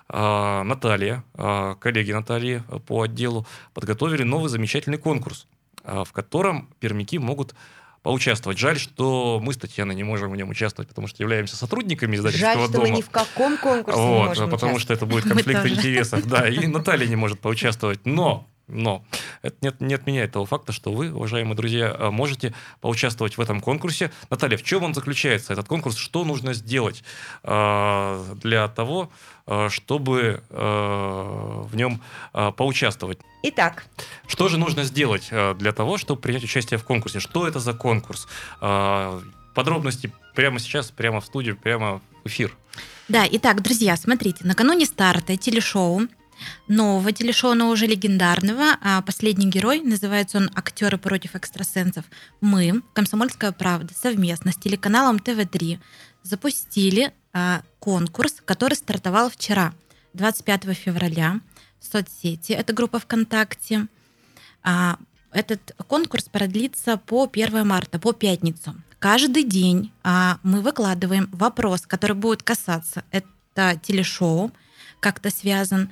э, 0.08 0.62
Наталья, 0.62 1.22
э, 1.34 1.74
коллеги 1.78 2.12
Натальи 2.12 2.62
по 2.86 3.02
отделу 3.02 3.46
подготовили 3.74 4.22
новый 4.22 4.48
замечательный 4.48 4.96
конкурс, 4.96 5.46
э, 5.84 6.04
в 6.06 6.12
котором 6.12 6.70
пермяки 6.80 7.18
могут 7.18 7.54
поучаствовать. 8.02 8.58
Жаль, 8.58 8.78
что 8.78 9.40
мы 9.42 9.52
с 9.54 9.56
Татьяной 9.56 9.94
не 9.94 10.04
можем 10.04 10.30
в 10.30 10.36
нем 10.36 10.50
участвовать, 10.50 10.88
потому 10.88 11.06
что 11.06 11.22
являемся 11.22 11.56
сотрудниками 11.56 12.16
издательского 12.16 12.54
Жаль, 12.54 12.64
что 12.64 12.72
дома. 12.72 12.88
мы 12.88 12.96
ни 12.96 13.02
в 13.02 13.10
каком 13.10 13.56
конкурсе 13.56 13.98
не 13.98 14.06
Вот, 14.06 14.28
можем 14.28 14.50
потому 14.50 14.78
что 14.78 14.92
это 14.92 15.06
будет 15.06 15.24
конфликт 15.28 15.64
интересов. 15.66 16.26
Да, 16.26 16.48
и 16.48 16.66
Наталья 16.66 17.06
не 17.06 17.16
может 17.16 17.40
поучаствовать. 17.40 18.00
Но, 18.04 18.48
но, 18.68 19.04
это 19.42 19.56
не, 19.60 19.86
не 19.86 19.94
отменяет 19.94 20.32
того 20.32 20.46
факта, 20.46 20.72
что 20.72 20.92
вы, 20.92 21.12
уважаемые 21.12 21.56
друзья, 21.56 21.94
э, 21.98 22.10
можете 22.10 22.54
поучаствовать 22.80 23.36
в 23.36 23.40
этом 23.40 23.60
конкурсе. 23.60 24.10
Наталья, 24.30 24.56
в 24.56 24.62
чем 24.62 24.84
он 24.84 24.94
заключается, 24.94 25.52
этот 25.52 25.68
конкурс? 25.68 25.96
Что 25.96 26.24
нужно 26.24 26.54
сделать 26.54 27.02
э, 27.42 28.34
для 28.42 28.68
того, 28.68 29.10
э, 29.46 29.68
чтобы 29.70 30.42
э, 30.48 31.62
в 31.64 31.76
нем 31.76 32.00
э, 32.32 32.52
поучаствовать? 32.56 33.18
Итак, 33.42 33.84
Что 34.26 34.48
же 34.48 34.58
нужно 34.58 34.84
сделать 34.84 35.28
э, 35.30 35.54
для 35.54 35.72
того, 35.72 35.98
чтобы 35.98 36.20
принять 36.20 36.44
участие 36.44 36.78
в 36.78 36.84
конкурсе? 36.84 37.20
Что 37.20 37.46
это 37.48 37.58
за 37.60 37.74
конкурс? 37.74 38.28
Э, 38.60 39.20
Подробности 39.54 40.10
прямо 40.34 40.58
сейчас, 40.58 40.90
прямо 40.90 41.20
в 41.20 41.26
студию, 41.26 41.56
прямо 41.56 42.00
в 42.24 42.28
эфир. 42.28 42.56
Да, 43.08 43.26
итак, 43.30 43.62
друзья, 43.62 43.96
смотрите, 43.96 44.46
накануне 44.46 44.86
старта 44.86 45.36
телешоу, 45.36 46.02
нового 46.68 47.12
телешоу, 47.12 47.54
уже 47.70 47.86
легендарного, 47.86 48.76
а 48.80 49.02
последний 49.02 49.48
герой, 49.48 49.80
называется 49.80 50.38
он 50.38 50.50
«Актеры 50.54 50.98
против 50.98 51.34
экстрасенсов», 51.34 52.04
мы, 52.40 52.82
«Комсомольская 52.94 53.52
правда», 53.52 53.92
совместно 53.94 54.52
с 54.52 54.56
телеканалом 54.56 55.18
ТВ-3 55.18 55.78
запустили 56.22 57.12
а, 57.32 57.62
конкурс, 57.78 58.36
который 58.44 58.74
стартовал 58.74 59.30
вчера, 59.30 59.74
25 60.14 60.64
февраля, 60.74 61.40
в 61.80 61.84
соцсети, 61.84 62.52
это 62.52 62.72
группа 62.72 62.98
ВКонтакте. 62.98 63.86
А, 64.62 64.98
этот 65.32 65.74
конкурс 65.88 66.24
продлится 66.24 66.96
по 66.96 67.28
1 67.30 67.66
марта, 67.66 67.98
по 67.98 68.12
пятницу. 68.12 68.74
Каждый 68.98 69.42
день 69.42 69.90
мы 70.04 70.60
выкладываем 70.60 71.28
вопрос, 71.32 71.86
который 71.88 72.14
будет 72.14 72.44
касаться 72.44 73.02
это 73.10 73.80
телешоу, 73.82 74.52
как-то 75.02 75.30
связан. 75.30 75.90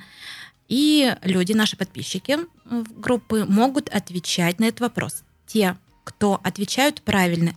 И 0.67 1.13
люди, 1.23 1.51
наши 1.53 1.75
подписчики 1.75 2.39
э, 2.39 2.83
группы, 2.95 3.45
могут 3.45 3.89
отвечать 3.89 4.59
на 4.59 4.65
этот 4.65 4.79
вопрос. 4.79 5.23
Те, 5.45 5.77
кто 6.03 6.39
отвечают 6.43 7.01
правильно, 7.01 7.53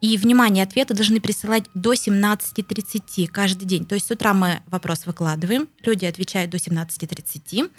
и, 0.00 0.16
внимание, 0.16 0.64
ответы 0.64 0.94
должны 0.94 1.20
присылать 1.20 1.64
до 1.74 1.92
17.30 1.92 3.26
каждый 3.26 3.66
день. 3.66 3.84
То 3.84 3.94
есть 3.94 4.06
с 4.06 4.10
утра 4.10 4.32
мы 4.32 4.62
вопрос 4.66 5.06
выкладываем, 5.06 5.68
люди 5.82 6.06
отвечают 6.06 6.50
до 6.50 6.56
17.30, 6.56 7.70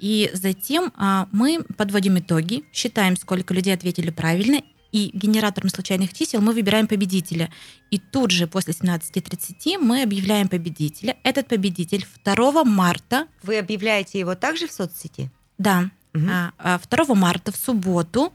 и 0.00 0.30
затем 0.32 0.92
а, 0.96 1.28
мы 1.32 1.64
подводим 1.76 2.18
итоги, 2.18 2.64
считаем, 2.72 3.16
сколько 3.16 3.52
людей 3.52 3.74
ответили 3.74 4.10
правильно, 4.10 4.62
и 4.92 5.10
генератором 5.12 5.68
случайных 5.70 6.12
чисел 6.12 6.40
мы 6.40 6.52
выбираем 6.52 6.86
победителя. 6.86 7.50
И 7.90 7.98
тут 7.98 8.30
же 8.30 8.46
после 8.46 8.72
17.30 8.72 9.78
мы 9.78 10.02
объявляем 10.02 10.48
победителя. 10.48 11.16
Этот 11.22 11.48
победитель 11.48 12.06
2 12.24 12.64
марта, 12.64 13.26
вы 13.42 13.58
объявляете 13.58 14.18
его 14.18 14.34
также 14.34 14.66
в 14.66 14.72
соцсети? 14.72 15.30
да, 15.58 15.90
Мгм. 16.14 16.30
а, 16.30 16.52
а, 16.58 16.78
2 16.78 17.14
марта 17.14 17.52
в 17.52 17.56
субботу 17.56 18.32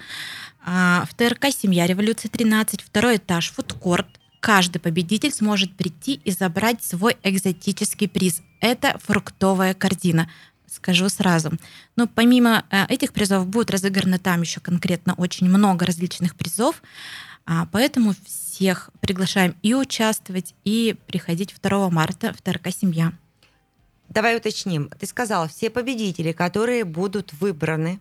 а, 0.65 1.05
в 1.09 1.13
ТРК 1.15 1.45
«Семья. 1.51 1.87
Революция 1.87 2.29
13», 2.29 2.81
второй 2.85 3.17
этаж, 3.17 3.51
фудкорт, 3.51 4.07
каждый 4.39 4.79
победитель 4.79 5.31
сможет 5.31 5.75
прийти 5.75 6.13
и 6.23 6.31
забрать 6.31 6.83
свой 6.83 7.17
экзотический 7.23 8.07
приз. 8.07 8.41
Это 8.61 8.97
фруктовая 9.03 9.73
корзина. 9.73 10.29
Скажу 10.73 11.07
сразу. 11.09 11.51
Но 11.95 12.07
помимо 12.07 12.65
э, 12.71 12.85
этих 12.87 13.13
призов 13.13 13.45
будет 13.45 13.69
разыграно 13.69 14.17
там 14.17 14.41
еще 14.41 14.59
конкретно 14.59 15.13
очень 15.13 15.47
много 15.47 15.85
различных 15.85 16.35
призов. 16.35 16.81
А, 17.45 17.67
Поэтому 17.71 18.15
всех 18.25 18.89
приглашаем 18.99 19.55
и 19.61 19.75
участвовать, 19.75 20.55
и 20.63 20.95
приходить 21.07 21.53
2 21.61 21.89
марта 21.89 22.33
в 22.33 22.41
ТРК 22.41 22.69
«Семья». 22.71 23.13
Давай 24.09 24.37
уточним. 24.37 24.89
Ты 24.99 25.05
сказала, 25.05 25.47
все 25.47 25.69
победители, 25.69 26.31
которые 26.31 26.85
будут 26.85 27.33
выбраны 27.33 27.99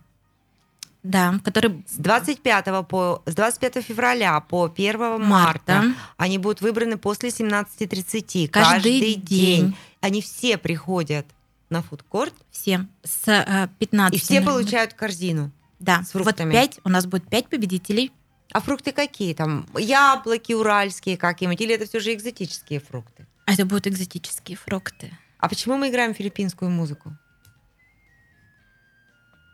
Да, 1.03 1.41
который 1.45 1.85
с 1.89 1.97
25, 1.97 2.87
по, 2.89 3.23
с 3.27 3.35
25 3.35 3.85
февраля 3.85 4.41
по 4.41 4.65
1 4.65 4.99
марта, 4.99 5.21
марта. 5.21 5.85
они 6.17 6.39
будут 6.39 6.61
выбраны 6.61 6.97
после 6.97 7.29
17.30. 7.29 8.49
Каждый 8.49 9.15
день. 9.15 9.77
Они 10.01 10.23
все 10.23 10.57
приходят 10.57 11.27
на 11.73 11.83
фудкорт, 11.83 12.35
Все 12.51 12.87
с 13.03 13.27
э, 13.29 13.69
15 13.79 14.15
и 14.15 14.21
все 14.21 14.41
ноль- 14.41 14.45
получают 14.45 14.95
корзину. 14.95 15.51
Да, 15.81 16.03
с 16.05 16.15
вот 16.15 16.23
фруктами. 16.25 16.53
пять, 16.53 16.79
у 16.85 16.89
нас 16.89 17.07
будет 17.07 17.29
пять 17.29 17.49
победителей. 17.49 18.13
А 18.53 18.61
фрукты 18.61 18.93
какие? 18.93 19.35
Там 19.35 19.67
яблоки 19.77 20.53
уральские 20.53 21.17
какие-нибудь? 21.17 21.61
Или 21.61 21.75
это 21.75 21.87
все 21.87 21.99
же 22.01 22.13
экзотические 22.13 22.81
фрукты? 22.81 23.27
А 23.47 23.55
это 23.55 23.65
будут 23.67 23.87
экзотические 23.89 24.57
фрукты. 24.57 25.11
А 25.39 25.49
почему 25.49 25.77
мы 25.77 25.89
играем 25.89 26.15
филиппинскую 26.15 26.71
музыку? 26.71 27.17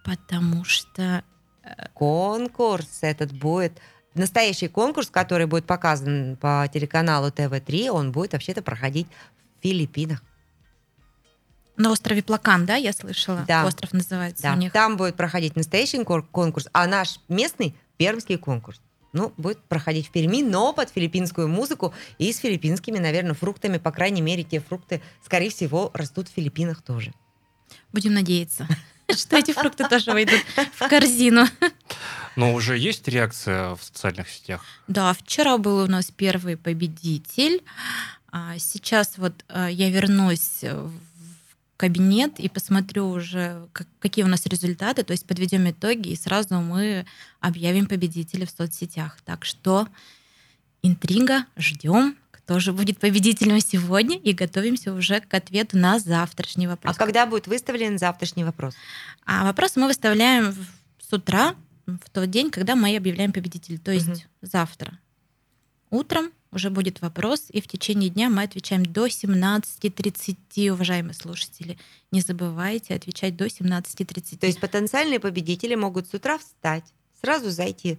Потому 0.05 0.65
что 0.65 1.23
Конкурс 1.95 2.99
этот 3.03 3.33
будет... 3.33 3.81
Настоящий 4.15 4.69
конкурс, 4.69 5.11
который 5.11 5.47
будет 5.47 5.65
показан 5.65 6.37
по 6.41 6.69
телеканалу 6.73 7.31
ТВ-3, 7.31 7.91
он 7.91 8.11
будет 8.11 8.33
вообще-то 8.33 8.63
проходить 8.63 9.07
в 9.59 9.63
Филиппинах. 9.63 10.23
На 11.79 11.91
острове 11.91 12.23
Плакан, 12.23 12.67
да, 12.67 12.75
я 12.77 12.93
слышала? 12.93 13.45
Да. 13.47 13.65
Остров 13.67 13.93
называется 13.93 14.43
Да. 14.43 14.53
у 14.53 14.57
них. 14.57 14.73
Там 14.73 14.97
будет 14.97 15.17
проходить 15.17 15.57
настоящий 15.57 16.03
конкурс, 16.05 16.69
а 16.73 16.87
наш 16.87 17.21
местный 17.29 17.75
пермский 17.97 18.37
конкурс. 18.37 18.81
ну, 19.15 19.33
будет 19.39 19.63
проходить 19.65 20.09
в 20.09 20.11
Перми, 20.11 20.43
но 20.43 20.75
под 20.75 20.91
филиппинскую 20.91 21.49
музыку 21.49 21.95
и 22.19 22.31
с 22.31 22.39
филиппинскими, 22.39 22.99
наверное, 22.99 23.33
фруктами. 23.35 23.79
По 23.79 23.91
крайней 23.91 24.21
мере, 24.21 24.45
те 24.45 24.61
фрукты, 24.61 25.01
скорее 25.25 25.49
всего, 25.49 25.91
растут 25.95 26.29
в 26.29 26.33
Филиппинах 26.33 26.83
тоже. 26.83 27.13
Будем 27.91 28.13
надеяться, 28.13 28.69
что 29.17 29.39
эти 29.39 29.53
фрукты 29.53 29.89
тоже 29.89 30.13
выйдут 30.13 30.41
в 30.75 30.89
корзину. 30.89 31.47
Но 32.37 32.53
уже 32.53 32.77
есть 32.79 33.09
реакция 33.09 33.75
в 33.75 33.83
социальных 33.83 34.29
сетях? 34.29 34.63
Да, 34.89 35.13
вчера 35.15 35.57
был 35.59 35.79
у 35.79 35.87
нас 35.87 36.11
первый 36.11 36.57
победитель. 36.57 37.63
А 38.31 38.59
Сейчас 38.59 39.17
вот 39.17 39.33
э, 39.49 39.69
я 39.71 39.89
вернусь 39.91 40.61
в 40.63 40.93
кабинет 41.79 42.39
и 42.41 42.49
посмотрю 42.51 43.09
уже, 43.09 43.69
как- 43.73 43.87
какие 44.01 44.25
у 44.25 44.29
нас 44.29 44.45
результаты, 44.47 45.05
то 45.05 45.13
есть 45.13 45.25
подведем 45.27 45.71
итоги, 45.71 46.09
и 46.11 46.17
сразу 46.17 46.57
мы 46.61 47.07
объявим 47.41 47.87
победителя 47.87 48.45
в 48.47 48.51
соцсетях. 48.51 49.17
Так 49.25 49.45
что 49.47 49.89
интрига, 50.83 51.47
ждем, 51.57 52.17
кто 52.33 52.59
же 52.61 52.73
будет 52.73 52.99
победителем 52.99 53.61
сегодня, 53.61 54.19
и 54.19 54.33
готовимся 54.33 54.93
уже 54.93 55.21
к 55.21 55.33
ответу 55.33 55.79
на 55.79 55.99
завтрашний 56.01 56.67
А 56.67 56.71
вопрос. 56.71 56.97
когда 56.97 57.27
будет 57.27 57.47
выставлен 57.47 57.99
завтрашний 57.99 58.45
вопрос? 58.45 58.75
А 59.25 59.45
вопросы 59.45 59.79
мы 59.81 59.87
выставляем 59.87 60.55
с 61.01 61.13
утра, 61.13 61.55
в 61.87 62.11
тот 62.11 62.29
день, 62.31 62.51
когда 62.51 62.75
мы 62.77 62.95
объявляем 62.97 63.33
победителя, 63.33 63.79
то 63.79 63.93
есть 63.93 64.09
Мгм. 64.09 64.19
завтра. 64.43 64.99
Утром 65.91 66.31
уже 66.51 66.71
будет 66.71 67.01
вопрос, 67.03 67.47
и 67.51 67.61
в 67.61 67.69
течение 67.69 68.09
дня 68.11 68.31
мы 68.31 68.43
отвечаем 68.43 68.85
до 68.85 69.07
17.30, 69.07 70.71
уважаемые 70.71 71.15
слушатели. 71.15 71.79
Не 72.11 72.21
забывайте 72.21 72.95
отвечать 72.95 73.37
до 73.37 73.47
17.30. 73.47 74.39
То 74.39 74.47
есть 74.47 74.61
потенциальные 74.61 75.21
победители 75.21 75.75
могут 75.75 76.09
с 76.09 76.15
утра 76.15 76.39
встать, 76.39 76.85
сразу 77.21 77.51
зайти 77.51 77.99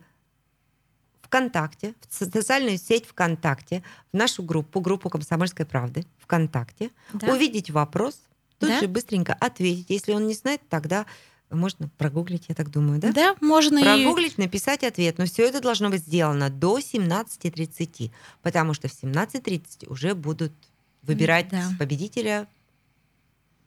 ВКонтакте, 1.22 1.94
в 2.10 2.14
со- 2.14 2.26
социальную 2.30 2.78
сеть 2.78 3.06
ВКонтакте, 3.06 3.84
в 4.12 4.18
нашу 4.18 4.42
группу, 4.44 4.80
группу 4.82 5.10
«Комсомольской 5.10 5.66
правды» 5.66 6.06
ВКонтакте, 6.20 6.90
Да? 7.14 7.34
увидеть 7.34 7.70
вопрос, 7.70 8.20
тут 8.58 8.70
Да. 8.70 8.80
же 8.80 8.88
быстренько 8.88 9.34
ответить. 9.34 9.90
Если 9.90 10.12
он 10.12 10.26
не 10.28 10.34
знает, 10.34 10.62
тогда 10.70 11.06
можно 11.50 11.90
прогуглить, 11.98 12.46
я 12.48 12.56
так 12.56 12.70
думаю, 12.70 13.00
да? 13.00 13.12
Да, 13.12 13.36
можно 13.42 13.80
и... 13.80 13.84
Прогуглить, 13.84 14.38
написать 14.38 14.84
ответ. 14.84 15.18
Но 15.18 15.26
все 15.26 15.48
это 15.48 15.62
должно 15.62 15.90
быть 15.90 16.02
сделано 16.02 16.50
до 16.50 16.80
17.30, 16.80 18.12
потому 18.42 18.74
что 18.74 18.88
в 18.88 18.92
17.30 18.92 19.88
уже 19.90 20.14
будут 20.14 20.54
выбирать 21.02 21.50
Да. 21.50 21.70
победителя 21.80 22.48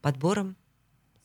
подбором 0.00 0.56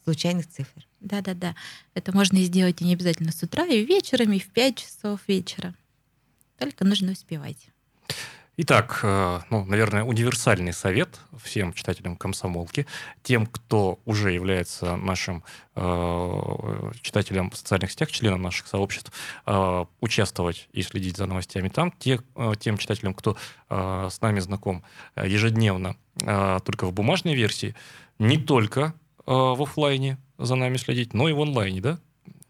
случайных 0.03 0.47
цифр. 0.47 0.87
Да-да-да. 0.99 1.55
Это 1.93 2.11
можно 2.15 2.41
сделать 2.43 2.81
и 2.81 2.85
не 2.85 2.93
обязательно 2.93 3.31
с 3.31 3.43
утра, 3.43 3.65
и 3.65 3.83
вечером, 3.85 4.31
и 4.31 4.39
в 4.39 4.47
5 4.49 4.77
часов 4.77 5.19
вечера. 5.27 5.75
Только 6.57 6.85
нужно 6.85 7.11
успевать. 7.11 7.67
Итак, 8.59 9.01
э, 9.03 9.39
ну, 9.51 9.65
наверное, 9.65 10.03
универсальный 10.03 10.73
совет 10.73 11.19
всем 11.43 11.73
читателям 11.73 12.15
комсомолки, 12.15 12.87
тем, 13.21 13.45
кто 13.45 13.99
уже 14.03 14.31
является 14.31 14.95
нашим 14.95 15.43
э, 15.75 16.91
читателем 17.01 17.51
в 17.51 17.55
социальных 17.55 17.91
сетях, 17.91 18.09
членом 18.09 18.41
наших 18.41 18.65
сообществ, 18.65 19.11
э, 19.45 19.85
участвовать 20.01 20.69
и 20.71 20.81
следить 20.81 21.17
за 21.17 21.27
новостями 21.27 21.69
там, 21.69 21.93
те, 21.99 22.19
э, 22.35 22.53
тем 22.59 22.79
читателям, 22.79 23.13
кто 23.13 23.37
э, 23.69 24.07
с 24.11 24.19
нами 24.21 24.39
знаком 24.39 24.83
э, 25.13 25.29
ежедневно, 25.29 25.95
э, 26.19 26.57
только 26.65 26.87
в 26.87 26.93
бумажной 26.93 27.35
версии, 27.35 27.75
не 28.17 28.39
только 28.39 28.95
э, 29.19 29.31
в 29.31 29.61
оффлайне 29.61 30.17
за 30.39 30.55
нами 30.55 30.77
следить, 30.77 31.13
но 31.13 31.29
и 31.29 31.33
в 31.33 31.39
онлайне, 31.41 31.79
да? 31.79 31.99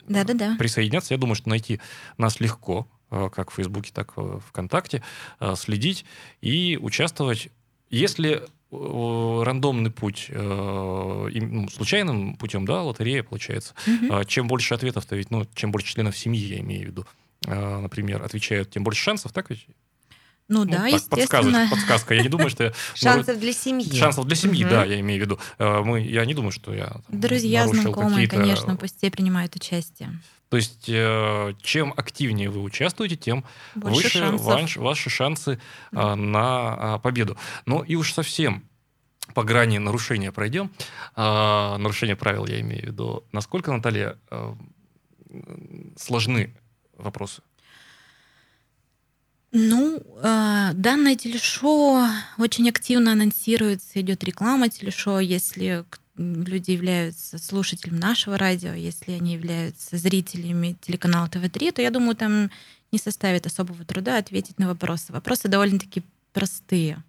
Да-да-да. 0.08 0.56
присоединяться. 0.58 1.14
Я 1.14 1.18
думаю, 1.18 1.36
что 1.36 1.50
найти 1.50 1.82
нас 2.18 2.40
легко, 2.40 2.88
как 3.10 3.52
в 3.52 3.56
Фейсбуке, 3.56 3.92
так 3.94 4.14
и 4.18 4.22
ВКонтакте, 4.50 5.04
э, 5.40 5.56
следить 5.56 6.06
и 6.42 6.78
участвовать. 6.82 7.50
Если 7.90 8.44
э, 8.72 9.44
рандомный 9.44 9.92
путь, 9.92 10.26
э, 10.30 11.30
ну, 11.34 11.70
случайным 11.70 12.36
путем, 12.36 12.66
да, 12.66 12.82
лотерея 12.84 13.24
получается, 13.24 13.74
а 14.10 14.26
чем 14.26 14.48
больше 14.48 14.74
ответов-то 14.74 15.16
ведь, 15.16 15.32
ну, 15.32 15.46
чем 15.56 15.72
больше 15.72 15.88
членов 15.88 16.18
семьи, 16.18 16.42
я 16.56 16.60
имею 16.60 16.84
в 16.84 16.88
виду, 16.88 17.06
э, 17.46 17.80
например, 17.80 18.24
отвечают, 18.24 18.72
тем 18.72 18.84
больше 18.84 19.02
шансов, 19.02 19.32
так 19.32 19.50
ведь? 19.50 19.66
Ну, 20.50 20.64
Ну, 20.64 20.72
да, 20.72 20.78
так, 20.78 20.94
естественно. 20.94 21.68
подсказка. 21.70 22.14
Я 22.14 22.24
не 22.24 22.30
думаю, 22.30 22.50
что 22.50 22.64
я... 22.64 22.70
ну, 22.72 22.76
Шансов 22.96 23.38
для 23.40 23.52
семьи. 23.52 23.94
Шансов 23.94 24.26
для 24.26 24.36
семьи, 24.38 24.64
Мгм. 24.64 24.70
да, 24.74 24.86
я 24.86 25.00
имею 25.02 25.22
в 25.22 25.26
виду. 25.26 25.40
Э, 25.60 25.82
Мы, 25.82 26.02
я 26.02 26.26
не 26.26 26.34
думаю, 26.34 26.52
что 26.52 26.74
я 26.74 26.88
там, 26.88 27.04
Друзья, 27.10 27.68
знакомые, 27.68 28.28
конечно, 28.30 28.78
пусть 28.78 28.98
все 28.98 29.12
принимают 29.12 29.56
участие. 29.58 30.10
То 30.50 30.58
есть, 30.58 30.86
э, 30.88 31.54
чем 31.62 31.94
активнее 31.98 32.50
вы 32.50 32.62
участвуете, 32.62 33.18
тем 33.18 33.44
Больше 33.76 34.04
выше 34.04 34.20
шансов. 34.20 34.46
ваш- 34.46 34.78
ваши 34.78 35.10
шансы 35.10 35.60
а, 35.92 36.16
на 36.16 36.96
а, 36.96 37.00
победу. 37.00 37.38
Ну 37.66 37.84
и 37.84 37.96
уж 37.96 38.14
совсем 38.14 38.64
по 39.34 39.44
грани 39.44 39.78
нарушения 39.78 40.32
пройдем. 40.32 40.72
А, 41.16 41.78
нарушение 41.78 42.16
правил 42.16 42.46
я 42.46 42.62
имею 42.62 42.84
в 42.84 42.86
виду. 42.88 43.24
Насколько, 43.34 43.74
Наталья, 43.74 44.18
э, 44.32 44.56
сложны 45.98 46.56
вопросы? 46.96 47.42
Ну, 49.52 49.98
э, 50.22 50.72
данное 50.74 51.16
телешоу 51.16 52.06
очень 52.38 52.70
активно 52.70 53.14
анонсируется, 53.14 54.00
идет 54.02 54.24
реклама 54.24 54.70
телешоу, 54.70 55.20
если 55.20 55.86
люди 56.18 56.72
являются 56.72 57.38
слушателем 57.38 57.98
нашего 57.98 58.38
радио, 58.38 58.74
если 58.74 59.12
они 59.12 59.34
являются 59.34 59.98
зрителями 59.98 60.76
телеканала 60.82 61.28
ТВ-3, 61.28 61.74
то 61.74 61.82
я 61.82 61.92
думаю, 61.92 62.16
там 62.16 62.50
не 62.92 63.00
составит 63.00 63.46
особого 63.46 63.84
труда 63.86 64.18
ответить 64.18 64.60
на 64.60 64.68
вопросы. 64.68 65.14
Вопросы 65.14 65.48
довольно-таки 65.48 66.04
простые. 66.34 67.04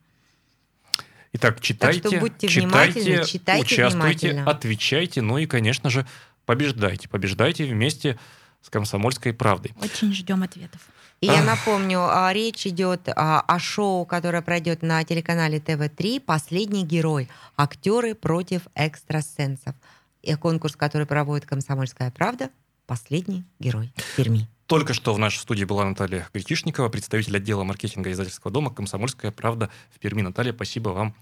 Итак, 1.32 1.60
читайте, 1.60 2.18
будьте 2.20 2.48
читайте, 2.48 3.24
читайте 3.24 3.62
участвуйте, 3.62 4.28
внимательно. 4.28 4.50
отвечайте, 4.50 5.22
ну 5.22 5.38
и, 5.38 5.46
конечно 5.46 5.90
же, 5.90 6.06
побеждайте. 6.46 7.08
Побеждайте 7.08 7.66
вместе 7.66 8.18
с 8.62 8.70
«Комсомольской 8.70 9.32
правдой». 9.32 9.74
Очень 9.80 10.12
ждем 10.12 10.42
ответов. 10.42 10.80
И 11.20 11.26
я 11.26 11.42
напомню, 11.42 12.00
а, 12.00 12.32
речь 12.32 12.66
идет 12.66 13.08
а, 13.08 13.40
о 13.40 13.58
шоу, 13.58 14.06
которое 14.06 14.40
пройдет 14.40 14.82
на 14.82 15.02
телеканале 15.02 15.58
ТВ-3 15.58 16.20
«Последний 16.20 16.84
герой. 16.84 17.28
Актеры 17.56 18.14
против 18.14 18.62
экстрасенсов». 18.76 19.74
И 20.22 20.34
конкурс, 20.34 20.76
который 20.76 21.06
проводит 21.06 21.44
«Комсомольская 21.46 22.12
правда», 22.12 22.50
«Последний 22.86 23.44
герой» 23.58 23.92
в 23.96 24.16
Перми. 24.16 24.48
Только 24.68 24.92
что 24.92 25.14
в 25.14 25.18
нашей 25.18 25.38
студии 25.38 25.64
была 25.64 25.86
Наталья 25.86 26.28
Гречишникова, 26.34 26.90
представитель 26.90 27.34
отдела 27.38 27.64
маркетинга 27.64 28.12
издательского 28.12 28.52
дома 28.52 28.70
«Комсомольская 28.70 29.30
правда» 29.30 29.70
в 29.90 29.98
Перми. 29.98 30.20
Наталья, 30.20 30.52
спасибо 30.52 30.90
вам 30.90 31.14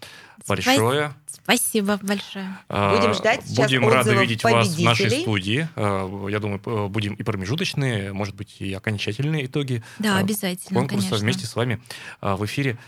большое. 0.48 1.14
Спасибо 1.28 1.96
большое. 2.02 2.58
Будем 2.68 3.10
А, 3.10 3.14
ждать 3.14 3.46
сейчас 3.46 3.70
Будем 3.70 3.88
рады 3.88 4.16
видеть 4.16 4.42
вас 4.42 4.74
в 4.74 4.82
нашей 4.82 5.20
студии. 5.20 5.68
А, 5.76 6.26
Я 6.28 6.40
думаю, 6.40 6.88
будем 6.88 7.14
и 7.14 7.22
промежуточные, 7.22 8.12
может 8.12 8.34
быть, 8.34 8.56
и 8.58 8.74
окончательные 8.74 9.46
итоги 9.46 9.84
Да, 10.00 10.16
а, 10.16 10.18
обязательно, 10.18 10.80
конкурса 10.80 11.10
конечно. 11.10 11.18
вместе 11.18 11.46
с 11.46 11.54
вами 11.54 11.80
в 12.20 12.44
эфире 12.46 12.78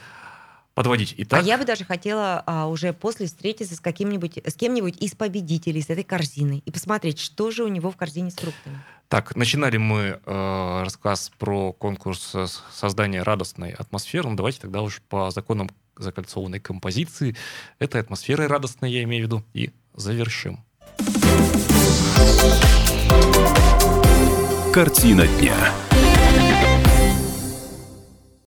подводить. 0.78 1.12
Итак, 1.16 1.42
А 1.42 1.44
я 1.44 1.58
бы 1.58 1.64
даже 1.64 1.84
хотела 1.84 2.44
а, 2.46 2.68
уже 2.68 2.92
после 2.92 3.26
встретиться 3.26 3.74
с 3.74 3.80
каким-нибудь, 3.80 4.38
с 4.46 4.54
кем-нибудь 4.54 4.96
из 5.02 5.16
победителей, 5.16 5.82
с 5.82 5.90
этой 5.90 6.04
корзиной, 6.04 6.62
и 6.64 6.70
посмотреть, 6.70 7.18
что 7.18 7.50
же 7.50 7.64
у 7.64 7.68
него 7.68 7.90
в 7.90 7.96
корзине 7.96 8.30
с 8.30 8.36
фруктами. 8.36 8.78
так, 9.08 9.34
начинали 9.34 9.76
мы 9.76 10.20
э, 10.24 10.82
рассказ 10.84 11.32
про 11.36 11.72
конкурс 11.72 12.30
э, 12.32 12.46
создания 12.72 13.24
радостной 13.24 13.72
атмосферы. 13.72 14.28
Ну, 14.28 14.36
давайте 14.36 14.60
тогда 14.60 14.82
уж 14.82 15.02
по 15.08 15.32
законам 15.32 15.68
закольцованной 15.96 16.60
композиции 16.60 17.34
этой 17.80 18.00
атмосферой 18.00 18.46
радостной, 18.46 18.92
я 18.92 19.02
имею 19.02 19.24
в 19.24 19.26
виду, 19.26 19.44
и 19.54 19.72
завершим. 19.94 20.64
Картина 24.72 25.26
дня. 25.26 25.72